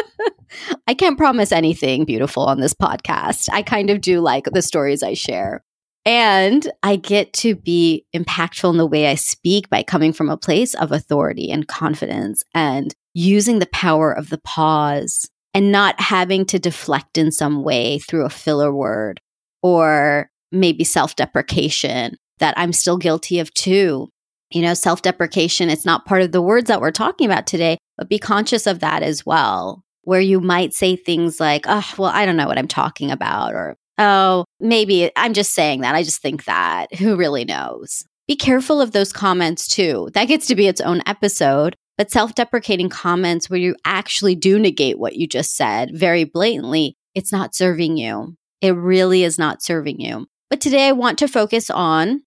I 0.86 0.92
can't 0.92 1.16
promise 1.16 1.52
anything 1.52 2.04
beautiful 2.04 2.44
on 2.44 2.60
this 2.60 2.74
podcast. 2.74 3.48
I 3.50 3.62
kind 3.62 3.88
of 3.88 4.02
do 4.02 4.20
like 4.20 4.44
the 4.52 4.60
stories 4.60 5.02
I 5.02 5.14
share. 5.14 5.64
And 6.04 6.70
I 6.82 6.96
get 6.96 7.32
to 7.34 7.56
be 7.56 8.04
impactful 8.14 8.70
in 8.70 8.76
the 8.76 8.86
way 8.86 9.08
I 9.08 9.14
speak 9.14 9.70
by 9.70 9.82
coming 9.82 10.12
from 10.12 10.28
a 10.28 10.36
place 10.36 10.74
of 10.74 10.92
authority 10.92 11.50
and 11.50 11.66
confidence 11.66 12.44
and 12.54 12.94
using 13.14 13.60
the 13.60 13.66
power 13.72 14.12
of 14.12 14.28
the 14.28 14.38
pause 14.38 15.28
and 15.54 15.72
not 15.72 15.98
having 16.00 16.44
to 16.46 16.58
deflect 16.58 17.16
in 17.16 17.32
some 17.32 17.64
way 17.64 17.98
through 17.98 18.26
a 18.26 18.30
filler 18.30 18.72
word 18.72 19.22
or 19.62 20.30
maybe 20.60 20.84
self 20.84 21.16
deprecation 21.16 22.16
that 22.38 22.54
I'm 22.56 22.72
still 22.72 22.98
guilty 22.98 23.38
of 23.38 23.52
too. 23.54 24.08
You 24.50 24.62
know, 24.62 24.74
self 24.74 25.02
deprecation, 25.02 25.70
it's 25.70 25.84
not 25.84 26.04
part 26.06 26.22
of 26.22 26.32
the 26.32 26.42
words 26.42 26.68
that 26.68 26.80
we're 26.80 26.90
talking 26.90 27.26
about 27.26 27.46
today, 27.46 27.78
but 27.96 28.08
be 28.08 28.18
conscious 28.18 28.66
of 28.66 28.80
that 28.80 29.02
as 29.02 29.24
well 29.24 29.82
where 30.02 30.20
you 30.20 30.38
might 30.40 30.72
say 30.72 30.94
things 30.94 31.40
like, 31.40 31.64
oh, 31.66 31.84
well, 31.98 32.12
I 32.14 32.24
don't 32.26 32.36
know 32.36 32.46
what 32.46 32.58
I'm 32.58 32.68
talking 32.68 33.10
about, 33.10 33.54
or 33.54 33.76
oh, 33.98 34.44
maybe 34.60 35.10
I'm 35.16 35.34
just 35.34 35.52
saying 35.52 35.80
that. 35.80 35.96
I 35.96 36.04
just 36.04 36.22
think 36.22 36.44
that. 36.44 36.94
Who 36.94 37.16
really 37.16 37.44
knows? 37.44 38.04
be 38.26 38.36
careful 38.36 38.80
of 38.80 38.92
those 38.92 39.12
comments 39.12 39.68
too. 39.68 40.08
That 40.14 40.26
gets 40.26 40.46
to 40.48 40.56
be 40.56 40.66
its 40.66 40.80
own 40.80 41.02
episode. 41.06 41.76
But 41.96 42.10
self 42.10 42.34
deprecating 42.34 42.90
comments 42.90 43.48
where 43.48 43.58
you 43.58 43.74
actually 43.84 44.34
do 44.34 44.58
negate 44.58 44.98
what 44.98 45.16
you 45.16 45.26
just 45.26 45.56
said 45.56 45.90
very 45.94 46.24
blatantly, 46.24 46.94
it's 47.14 47.32
not 47.32 47.54
serving 47.54 47.96
you. 47.96 48.36
It 48.60 48.72
really 48.72 49.24
is 49.24 49.38
not 49.38 49.62
serving 49.62 50.00
you. 50.00 50.26
But 50.48 50.60
today 50.60 50.88
I 50.88 50.92
want 50.92 51.18
to 51.18 51.28
focus 51.28 51.70
on, 51.70 52.22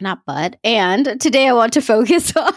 not 0.00 0.20
but, 0.26 0.56
and 0.62 1.20
today 1.20 1.48
I 1.48 1.52
want 1.52 1.72
to 1.72 1.80
focus 1.80 2.34
on. 2.36 2.52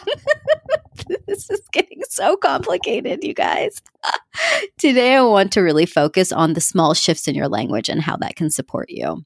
this 1.28 1.50
is 1.50 1.62
getting 1.72 2.02
so 2.10 2.38
complicated, 2.38 3.24
you 3.24 3.34
guys. 3.34 3.82
today 4.78 5.16
I 5.16 5.22
want 5.22 5.52
to 5.54 5.62
really 5.62 5.88
focus 5.88 6.32
on 6.32 6.54
the 6.54 6.62
small 6.62 6.94
shifts 6.94 7.28
in 7.28 7.36
your 7.36 7.48
language 7.48 7.90
and 7.90 8.02
how 8.02 8.16
that 8.18 8.36
can 8.36 8.52
support 8.52 8.90
you. 8.90 9.24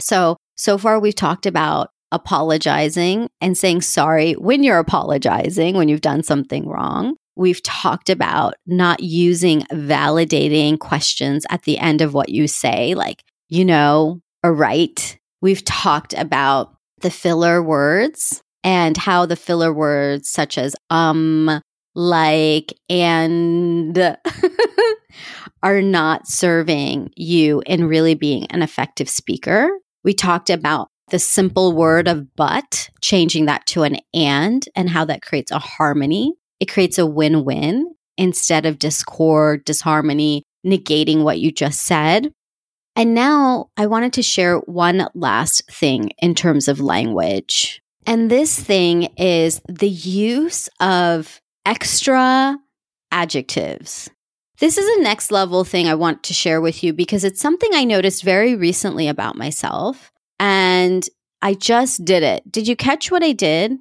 So, 0.00 0.36
so 0.54 0.78
far 0.78 1.00
we've 1.00 1.14
talked 1.14 1.46
about 1.46 1.90
apologizing 2.12 3.28
and 3.40 3.58
saying 3.58 3.80
sorry 3.80 4.34
when 4.34 4.62
you're 4.62 4.78
apologizing, 4.78 5.74
when 5.74 5.88
you've 5.88 6.00
done 6.00 6.22
something 6.22 6.68
wrong. 6.68 7.16
We've 7.34 7.62
talked 7.62 8.10
about 8.10 8.54
not 8.66 9.00
using 9.00 9.62
validating 9.72 10.78
questions 10.78 11.46
at 11.48 11.62
the 11.62 11.78
end 11.78 12.02
of 12.02 12.12
what 12.12 12.28
you 12.28 12.46
say, 12.46 12.94
like, 12.94 13.24
you 13.48 13.64
know, 13.64 14.20
or 14.42 14.52
right. 14.52 15.18
We've 15.40 15.64
talked 15.64 16.14
about 16.14 16.74
the 17.00 17.10
filler 17.10 17.62
words 17.62 18.42
and 18.64 18.96
how 18.96 19.26
the 19.26 19.36
filler 19.36 19.72
words 19.72 20.30
such 20.30 20.56
as 20.56 20.76
um, 20.90 21.60
like, 21.94 22.72
and 22.88 23.96
are 25.62 25.82
not 25.82 26.28
serving 26.28 27.10
you 27.16 27.62
in 27.66 27.86
really 27.86 28.14
being 28.14 28.46
an 28.46 28.62
effective 28.62 29.08
speaker. 29.08 29.68
We 30.04 30.14
talked 30.14 30.50
about 30.50 30.88
the 31.10 31.18
simple 31.18 31.72
word 31.72 32.08
of 32.08 32.34
but, 32.36 32.88
changing 33.00 33.46
that 33.46 33.66
to 33.66 33.82
an 33.82 33.98
and, 34.14 34.66
and 34.74 34.88
how 34.88 35.04
that 35.04 35.22
creates 35.22 35.50
a 35.50 35.58
harmony. 35.58 36.34
It 36.58 36.66
creates 36.72 36.98
a 36.98 37.06
win 37.06 37.44
win 37.44 37.94
instead 38.16 38.66
of 38.66 38.78
discord, 38.78 39.64
disharmony, 39.64 40.44
negating 40.66 41.22
what 41.22 41.40
you 41.40 41.52
just 41.52 41.82
said. 41.82 42.32
And 42.94 43.14
now 43.14 43.70
I 43.76 43.86
wanted 43.86 44.12
to 44.14 44.22
share 44.22 44.58
one 44.58 45.08
last 45.14 45.70
thing 45.70 46.10
in 46.18 46.34
terms 46.34 46.68
of 46.68 46.80
language. 46.80 47.82
And 48.06 48.30
this 48.30 48.58
thing 48.58 49.04
is 49.16 49.60
the 49.68 49.88
use 49.88 50.68
of 50.80 51.40
extra 51.64 52.58
adjectives. 53.10 54.10
This 54.58 54.78
is 54.78 54.98
a 54.98 55.02
next 55.02 55.32
level 55.32 55.64
thing 55.64 55.88
I 55.88 55.94
want 55.94 56.22
to 56.24 56.34
share 56.34 56.60
with 56.60 56.84
you 56.84 56.92
because 56.92 57.24
it's 57.24 57.40
something 57.40 57.70
I 57.72 57.84
noticed 57.84 58.22
very 58.22 58.54
recently 58.54 59.08
about 59.08 59.36
myself. 59.36 60.12
And 60.38 61.08
I 61.40 61.54
just 61.54 62.04
did 62.04 62.22
it. 62.22 62.50
Did 62.50 62.68
you 62.68 62.76
catch 62.76 63.10
what 63.10 63.24
I 63.24 63.32
did? 63.32 63.76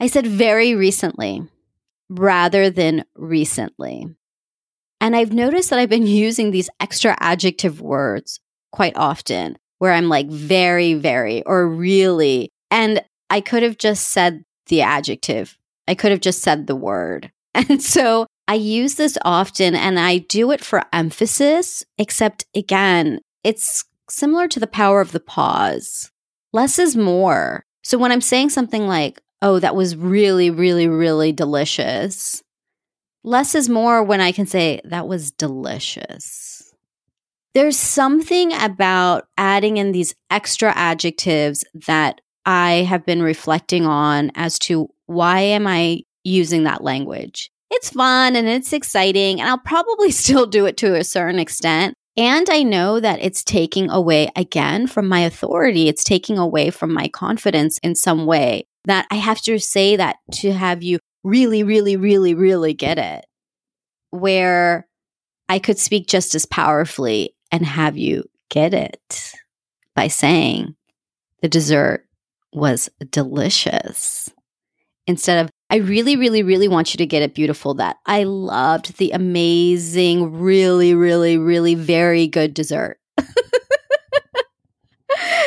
I 0.00 0.06
said 0.06 0.26
very 0.26 0.74
recently 0.74 1.42
rather 2.08 2.70
than 2.70 3.04
recently. 3.14 4.06
And 5.00 5.16
I've 5.16 5.32
noticed 5.32 5.70
that 5.70 5.78
I've 5.78 5.88
been 5.88 6.06
using 6.06 6.50
these 6.50 6.70
extra 6.80 7.16
adjective 7.20 7.80
words 7.80 8.40
quite 8.72 8.96
often 8.96 9.56
where 9.78 9.92
I'm 9.92 10.08
like 10.08 10.28
very, 10.28 10.94
very, 10.94 11.42
or 11.44 11.66
really. 11.66 12.50
And 12.70 13.02
I 13.30 13.40
could 13.40 13.62
have 13.62 13.78
just 13.78 14.10
said 14.10 14.44
the 14.66 14.82
adjective, 14.82 15.56
I 15.88 15.94
could 15.94 16.10
have 16.10 16.20
just 16.20 16.42
said 16.42 16.66
the 16.66 16.76
word. 16.76 17.30
And 17.52 17.82
so 17.82 18.26
I 18.46 18.54
use 18.54 18.94
this 18.94 19.18
often 19.24 19.74
and 19.74 19.98
I 19.98 20.18
do 20.18 20.52
it 20.52 20.60
for 20.60 20.84
emphasis, 20.92 21.84
except 21.98 22.44
again, 22.54 23.20
it's 23.42 23.84
similar 24.08 24.46
to 24.48 24.60
the 24.60 24.68
power 24.68 25.00
of 25.00 25.10
the 25.10 25.20
pause. 25.20 26.12
Less 26.52 26.78
is 26.78 26.96
more. 26.96 27.64
So 27.82 27.98
when 27.98 28.12
I'm 28.12 28.20
saying 28.20 28.50
something 28.50 28.86
like, 28.86 29.20
oh, 29.42 29.58
that 29.58 29.74
was 29.74 29.96
really, 29.96 30.50
really, 30.50 30.86
really 30.86 31.32
delicious, 31.32 32.42
less 33.24 33.54
is 33.54 33.68
more 33.68 34.02
when 34.02 34.20
I 34.20 34.32
can 34.32 34.46
say, 34.46 34.80
that 34.84 35.08
was 35.08 35.30
delicious. 35.30 36.72
There's 37.54 37.76
something 37.76 38.52
about 38.52 39.26
adding 39.36 39.76
in 39.76 39.92
these 39.92 40.14
extra 40.30 40.72
adjectives 40.76 41.64
that 41.86 42.20
I 42.46 42.86
have 42.88 43.04
been 43.04 43.22
reflecting 43.22 43.86
on 43.86 44.30
as 44.34 44.58
to 44.60 44.88
why 45.06 45.40
am 45.40 45.66
I 45.66 46.02
using 46.24 46.64
that 46.64 46.82
language? 46.82 47.50
It's 47.70 47.90
fun 47.90 48.36
and 48.36 48.48
it's 48.48 48.72
exciting, 48.72 49.40
and 49.40 49.48
I'll 49.48 49.58
probably 49.58 50.10
still 50.12 50.46
do 50.46 50.66
it 50.66 50.76
to 50.78 50.94
a 50.94 51.04
certain 51.04 51.40
extent. 51.40 51.94
And 52.16 52.48
I 52.50 52.62
know 52.62 53.00
that 53.00 53.20
it's 53.22 53.44
taking 53.44 53.88
away 53.88 54.30
again 54.36 54.86
from 54.86 55.08
my 55.08 55.20
authority. 55.20 55.88
It's 55.88 56.04
taking 56.04 56.38
away 56.38 56.70
from 56.70 56.92
my 56.92 57.08
confidence 57.08 57.78
in 57.82 57.94
some 57.94 58.26
way 58.26 58.66
that 58.84 59.06
I 59.10 59.16
have 59.16 59.40
to 59.42 59.58
say 59.58 59.96
that 59.96 60.16
to 60.32 60.52
have 60.52 60.82
you 60.82 60.98
really, 61.22 61.62
really, 61.62 61.96
really, 61.96 62.34
really 62.34 62.74
get 62.74 62.98
it. 62.98 63.26
Where 64.10 64.86
I 65.48 65.58
could 65.58 65.78
speak 65.78 66.06
just 66.06 66.34
as 66.34 66.46
powerfully 66.46 67.34
and 67.52 67.64
have 67.64 67.96
you 67.96 68.24
get 68.48 68.74
it 68.74 69.32
by 69.94 70.08
saying 70.08 70.74
the 71.42 71.48
dessert 71.48 72.06
was 72.52 72.90
delicious 73.10 74.30
instead 75.06 75.44
of 75.44 75.50
I 75.70 75.76
really, 75.76 76.16
really, 76.16 76.42
really 76.42 76.66
want 76.66 76.92
you 76.92 76.98
to 76.98 77.06
get 77.06 77.22
it 77.22 77.34
beautiful 77.34 77.74
that 77.74 77.98
I 78.04 78.24
loved 78.24 78.96
the 78.98 79.12
amazing, 79.12 80.40
really, 80.40 80.94
really, 80.94 81.38
really 81.38 81.76
very 81.76 82.26
good 82.26 82.54
dessert. 82.54 82.98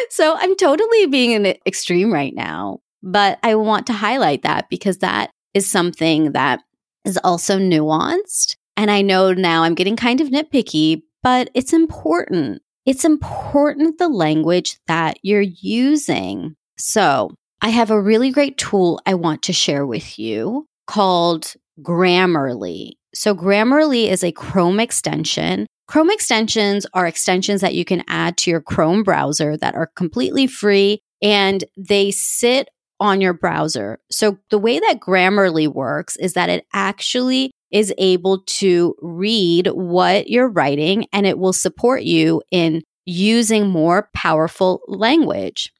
so 0.09 0.35
I'm 0.37 0.55
totally 0.55 1.07
being 1.07 1.33
an 1.33 1.55
extreme 1.65 2.11
right 2.11 2.33
now, 2.33 2.79
but 3.01 3.37
I 3.43 3.55
want 3.55 3.87
to 3.87 3.93
highlight 3.93 4.43
that 4.43 4.69
because 4.69 4.99
that 4.99 5.31
is 5.53 5.69
something 5.69 6.31
that 6.33 6.61
is 7.05 7.19
also 7.23 7.59
nuanced. 7.59 8.55
And 8.75 8.89
I 8.89 9.01
know 9.01 9.33
now 9.33 9.63
I'm 9.63 9.75
getting 9.75 9.95
kind 9.95 10.21
of 10.21 10.29
nitpicky, 10.29 11.03
but 11.21 11.49
it's 11.53 11.73
important. 11.73 12.61
It's 12.85 13.05
important 13.05 13.97
the 13.97 14.09
language 14.09 14.77
that 14.87 15.17
you're 15.21 15.41
using. 15.41 16.55
So 16.77 17.35
I 17.61 17.69
have 17.69 17.91
a 17.91 18.01
really 18.01 18.31
great 18.31 18.57
tool 18.57 18.99
I 19.05 19.13
want 19.13 19.43
to 19.43 19.53
share 19.53 19.85
with 19.85 20.19
you 20.19 20.67
called 20.87 21.53
Grammarly. 21.81 22.93
So, 23.15 23.35
Grammarly 23.35 24.09
is 24.09 24.23
a 24.23 24.31
Chrome 24.31 24.79
extension. 24.79 25.67
Chrome 25.87 26.09
extensions 26.09 26.85
are 26.93 27.05
extensions 27.05 27.61
that 27.61 27.75
you 27.75 27.85
can 27.85 28.03
add 28.07 28.37
to 28.37 28.51
your 28.51 28.61
Chrome 28.61 29.03
browser 29.03 29.55
that 29.57 29.75
are 29.75 29.91
completely 29.95 30.47
free 30.47 30.99
and 31.21 31.63
they 31.77 32.11
sit 32.11 32.69
on 33.03 33.19
your 33.19 33.33
browser. 33.33 33.99
So, 34.09 34.39
the 34.49 34.57
way 34.57 34.79
that 34.79 35.01
Grammarly 35.01 35.67
works 35.67 36.15
is 36.15 36.33
that 36.33 36.49
it 36.49 36.65
actually 36.73 37.51
is 37.69 37.93
able 37.97 38.39
to 38.43 38.95
read 39.01 39.67
what 39.67 40.29
you're 40.29 40.47
writing 40.47 41.05
and 41.11 41.27
it 41.27 41.37
will 41.37 41.53
support 41.53 42.03
you 42.03 42.41
in 42.49 42.81
using 43.05 43.67
more 43.67 44.09
powerful 44.15 44.81
language. 44.87 45.71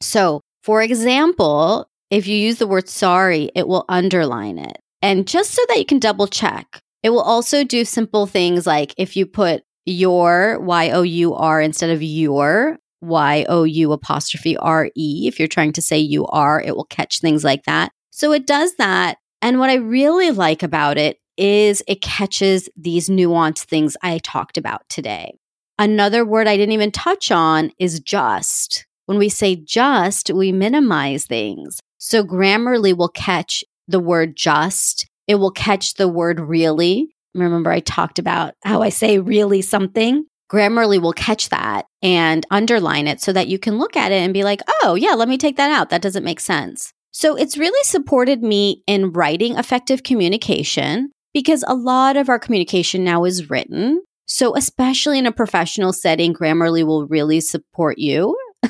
So, 0.00 0.40
for 0.62 0.82
example, 0.82 1.86
if 2.10 2.26
you 2.26 2.36
use 2.36 2.58
the 2.58 2.66
word 2.66 2.88
sorry, 2.88 3.50
it 3.54 3.68
will 3.68 3.84
underline 3.88 4.58
it. 4.58 4.78
And 5.02 5.28
just 5.28 5.52
so 5.52 5.62
that 5.68 5.78
you 5.78 5.84
can 5.84 5.98
double 5.98 6.26
check, 6.26 6.80
it 7.02 7.10
will 7.10 7.20
also 7.20 7.62
do 7.62 7.84
simple 7.84 8.26
things 8.26 8.66
like 8.66 8.94
if 8.96 9.16
you 9.16 9.26
put 9.26 9.62
your, 9.84 10.58
Y 10.60 10.90
O 10.90 11.02
U 11.02 11.34
R, 11.34 11.60
instead 11.60 11.90
of 11.90 12.02
your, 12.02 12.78
Y 13.04 13.46
O 13.48 13.64
U 13.64 13.92
apostrophe 13.92 14.56
R 14.56 14.90
E, 14.94 15.26
if 15.28 15.38
you're 15.38 15.48
trying 15.48 15.72
to 15.72 15.82
say 15.82 15.98
you 15.98 16.26
are, 16.26 16.60
it 16.60 16.76
will 16.76 16.84
catch 16.84 17.20
things 17.20 17.44
like 17.44 17.64
that. 17.64 17.92
So 18.10 18.32
it 18.32 18.46
does 18.46 18.74
that. 18.76 19.18
And 19.42 19.58
what 19.58 19.70
I 19.70 19.74
really 19.74 20.30
like 20.30 20.62
about 20.62 20.96
it 20.96 21.18
is 21.36 21.82
it 21.86 22.00
catches 22.00 22.68
these 22.76 23.08
nuanced 23.08 23.64
things 23.64 23.96
I 24.02 24.18
talked 24.18 24.56
about 24.56 24.88
today. 24.88 25.34
Another 25.78 26.24
word 26.24 26.46
I 26.46 26.56
didn't 26.56 26.72
even 26.72 26.92
touch 26.92 27.30
on 27.30 27.72
is 27.78 28.00
just. 28.00 28.86
When 29.06 29.18
we 29.18 29.28
say 29.28 29.56
just, 29.56 30.30
we 30.30 30.52
minimize 30.52 31.26
things. 31.26 31.80
So 31.98 32.22
Grammarly 32.24 32.96
will 32.96 33.08
catch 33.08 33.64
the 33.88 34.00
word 34.00 34.36
just. 34.36 35.06
It 35.26 35.34
will 35.36 35.50
catch 35.50 35.94
the 35.94 36.08
word 36.08 36.40
really. 36.40 37.14
Remember, 37.34 37.70
I 37.70 37.80
talked 37.80 38.18
about 38.18 38.54
how 38.62 38.82
I 38.82 38.90
say 38.90 39.18
really 39.18 39.60
something. 39.60 40.24
Grammarly 40.54 41.02
will 41.02 41.12
catch 41.12 41.48
that 41.48 41.86
and 42.00 42.46
underline 42.50 43.08
it 43.08 43.20
so 43.20 43.32
that 43.32 43.48
you 43.48 43.58
can 43.58 43.78
look 43.78 43.96
at 43.96 44.12
it 44.12 44.22
and 44.22 44.32
be 44.32 44.44
like, 44.44 44.60
oh, 44.82 44.94
yeah, 44.94 45.14
let 45.14 45.28
me 45.28 45.36
take 45.36 45.56
that 45.56 45.72
out. 45.72 45.90
That 45.90 46.02
doesn't 46.02 46.24
make 46.24 46.38
sense. 46.38 46.92
So 47.10 47.34
it's 47.34 47.58
really 47.58 47.82
supported 47.82 48.42
me 48.42 48.82
in 48.86 49.12
writing 49.12 49.56
effective 49.56 50.04
communication 50.04 51.10
because 51.32 51.64
a 51.66 51.74
lot 51.74 52.16
of 52.16 52.28
our 52.28 52.38
communication 52.38 53.02
now 53.02 53.24
is 53.24 53.50
written. 53.50 54.02
So, 54.26 54.56
especially 54.56 55.18
in 55.18 55.26
a 55.26 55.32
professional 55.32 55.92
setting, 55.92 56.32
Grammarly 56.32 56.84
will 56.84 57.06
really 57.06 57.40
support 57.40 57.98
you 57.98 58.36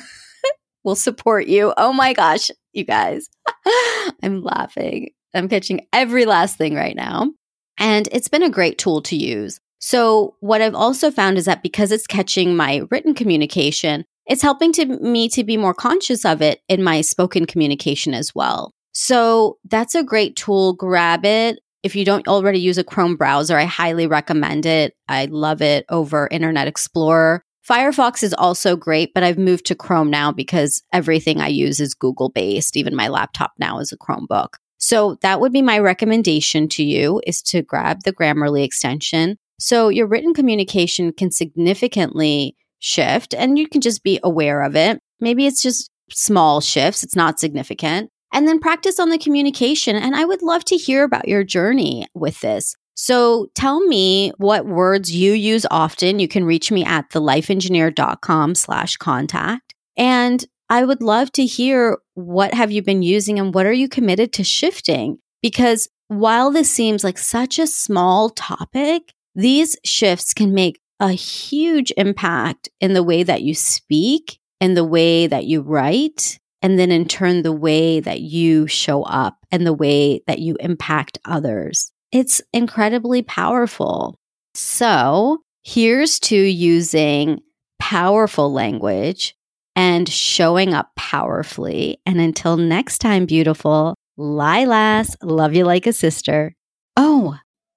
will 0.84 0.96
support 0.96 1.46
you. 1.46 1.72
Oh 1.76 1.92
my 1.92 2.12
gosh, 2.12 2.50
you 2.72 2.84
guys. 2.84 3.28
I'm 4.22 4.42
laughing. 4.42 5.10
I'm 5.34 5.48
catching 5.48 5.86
every 5.92 6.26
last 6.26 6.56
thing 6.56 6.74
right 6.74 6.94
now. 6.96 7.32
And 7.78 8.08
it's 8.12 8.28
been 8.28 8.42
a 8.42 8.50
great 8.50 8.78
tool 8.78 9.02
to 9.02 9.16
use. 9.16 9.58
So, 9.86 10.34
what 10.40 10.62
I've 10.62 10.74
also 10.74 11.10
found 11.10 11.36
is 11.36 11.44
that 11.44 11.62
because 11.62 11.92
it's 11.92 12.06
catching 12.06 12.56
my 12.56 12.84
written 12.90 13.12
communication, 13.12 14.06
it's 14.24 14.40
helping 14.40 14.72
to 14.72 14.86
me 14.86 15.28
to 15.28 15.44
be 15.44 15.58
more 15.58 15.74
conscious 15.74 16.24
of 16.24 16.40
it 16.40 16.62
in 16.70 16.82
my 16.82 17.02
spoken 17.02 17.44
communication 17.44 18.14
as 18.14 18.34
well. 18.34 18.72
So 18.92 19.58
that's 19.66 19.94
a 19.94 20.02
great 20.02 20.36
tool. 20.36 20.72
Grab 20.72 21.26
it. 21.26 21.58
If 21.82 21.94
you 21.94 22.06
don't 22.06 22.26
already 22.26 22.60
use 22.60 22.78
a 22.78 22.82
Chrome 22.82 23.14
browser, 23.14 23.58
I 23.58 23.64
highly 23.64 24.06
recommend 24.06 24.64
it. 24.64 24.94
I 25.06 25.26
love 25.26 25.60
it 25.60 25.84
over 25.90 26.28
Internet 26.30 26.66
Explorer. 26.66 27.42
Firefox 27.68 28.22
is 28.22 28.32
also 28.32 28.76
great, 28.76 29.12
but 29.12 29.22
I've 29.22 29.36
moved 29.36 29.66
to 29.66 29.74
Chrome 29.74 30.08
now 30.08 30.32
because 30.32 30.82
everything 30.94 31.42
I 31.42 31.48
use 31.48 31.78
is 31.78 31.92
Google 31.92 32.30
based. 32.30 32.78
Even 32.78 32.96
my 32.96 33.08
laptop 33.08 33.52
now 33.58 33.80
is 33.80 33.92
a 33.92 33.98
Chromebook. 33.98 34.54
So 34.78 35.18
that 35.20 35.40
would 35.40 35.52
be 35.52 35.60
my 35.60 35.78
recommendation 35.78 36.68
to 36.70 36.82
you 36.82 37.20
is 37.26 37.42
to 37.42 37.60
grab 37.60 38.04
the 38.04 38.14
Grammarly 38.14 38.64
extension. 38.64 39.36
So 39.64 39.88
your 39.88 40.06
written 40.06 40.34
communication 40.34 41.10
can 41.14 41.30
significantly 41.30 42.54
shift 42.80 43.32
and 43.32 43.58
you 43.58 43.66
can 43.66 43.80
just 43.80 44.02
be 44.02 44.20
aware 44.22 44.60
of 44.60 44.76
it. 44.76 45.00
Maybe 45.20 45.46
it's 45.46 45.62
just 45.62 45.90
small 46.10 46.60
shifts. 46.60 47.02
It's 47.02 47.16
not 47.16 47.40
significant. 47.40 48.10
And 48.30 48.46
then 48.46 48.60
practice 48.60 49.00
on 49.00 49.08
the 49.08 49.16
communication. 49.16 49.96
And 49.96 50.14
I 50.14 50.26
would 50.26 50.42
love 50.42 50.66
to 50.66 50.76
hear 50.76 51.02
about 51.02 51.28
your 51.28 51.44
journey 51.44 52.06
with 52.12 52.42
this. 52.42 52.76
So 52.94 53.46
tell 53.54 53.80
me 53.80 54.32
what 54.36 54.66
words 54.66 55.16
you 55.16 55.32
use 55.32 55.64
often. 55.70 56.18
You 56.18 56.28
can 56.28 56.44
reach 56.44 56.70
me 56.70 56.84
at 56.84 57.08
thelifeengineer.com 57.08 58.56
slash 58.56 58.98
contact. 58.98 59.72
And 59.96 60.44
I 60.68 60.84
would 60.84 61.00
love 61.00 61.32
to 61.32 61.46
hear 61.46 61.96
what 62.12 62.52
have 62.52 62.70
you 62.70 62.82
been 62.82 63.02
using 63.02 63.38
and 63.38 63.54
what 63.54 63.64
are 63.64 63.72
you 63.72 63.88
committed 63.88 64.34
to 64.34 64.44
shifting? 64.44 65.20
Because 65.40 65.88
while 66.08 66.50
this 66.50 66.70
seems 66.70 67.02
like 67.02 67.16
such 67.16 67.58
a 67.58 67.66
small 67.66 68.28
topic, 68.28 69.13
these 69.34 69.76
shifts 69.84 70.32
can 70.32 70.54
make 70.54 70.80
a 71.00 71.10
huge 71.12 71.92
impact 71.96 72.68
in 72.80 72.94
the 72.94 73.02
way 73.02 73.22
that 73.22 73.42
you 73.42 73.54
speak 73.54 74.38
and 74.60 74.76
the 74.76 74.84
way 74.84 75.26
that 75.26 75.44
you 75.44 75.60
write. 75.60 76.38
And 76.62 76.78
then 76.78 76.90
in 76.90 77.06
turn, 77.06 77.42
the 77.42 77.52
way 77.52 78.00
that 78.00 78.20
you 78.20 78.66
show 78.66 79.02
up 79.02 79.36
and 79.52 79.66
the 79.66 79.74
way 79.74 80.22
that 80.26 80.38
you 80.38 80.56
impact 80.60 81.18
others. 81.24 81.92
It's 82.10 82.40
incredibly 82.52 83.22
powerful. 83.22 84.16
So 84.54 85.42
here's 85.62 86.18
to 86.20 86.36
using 86.36 87.40
powerful 87.78 88.52
language 88.52 89.34
and 89.76 90.08
showing 90.08 90.72
up 90.72 90.90
powerfully. 90.96 92.00
And 92.06 92.20
until 92.20 92.56
next 92.56 92.98
time, 92.98 93.26
beautiful, 93.26 93.94
Lilas, 94.18 95.16
love 95.22 95.54
you 95.54 95.64
like 95.64 95.86
a 95.86 95.92
sister. 95.92 96.54
Oh, 96.96 97.36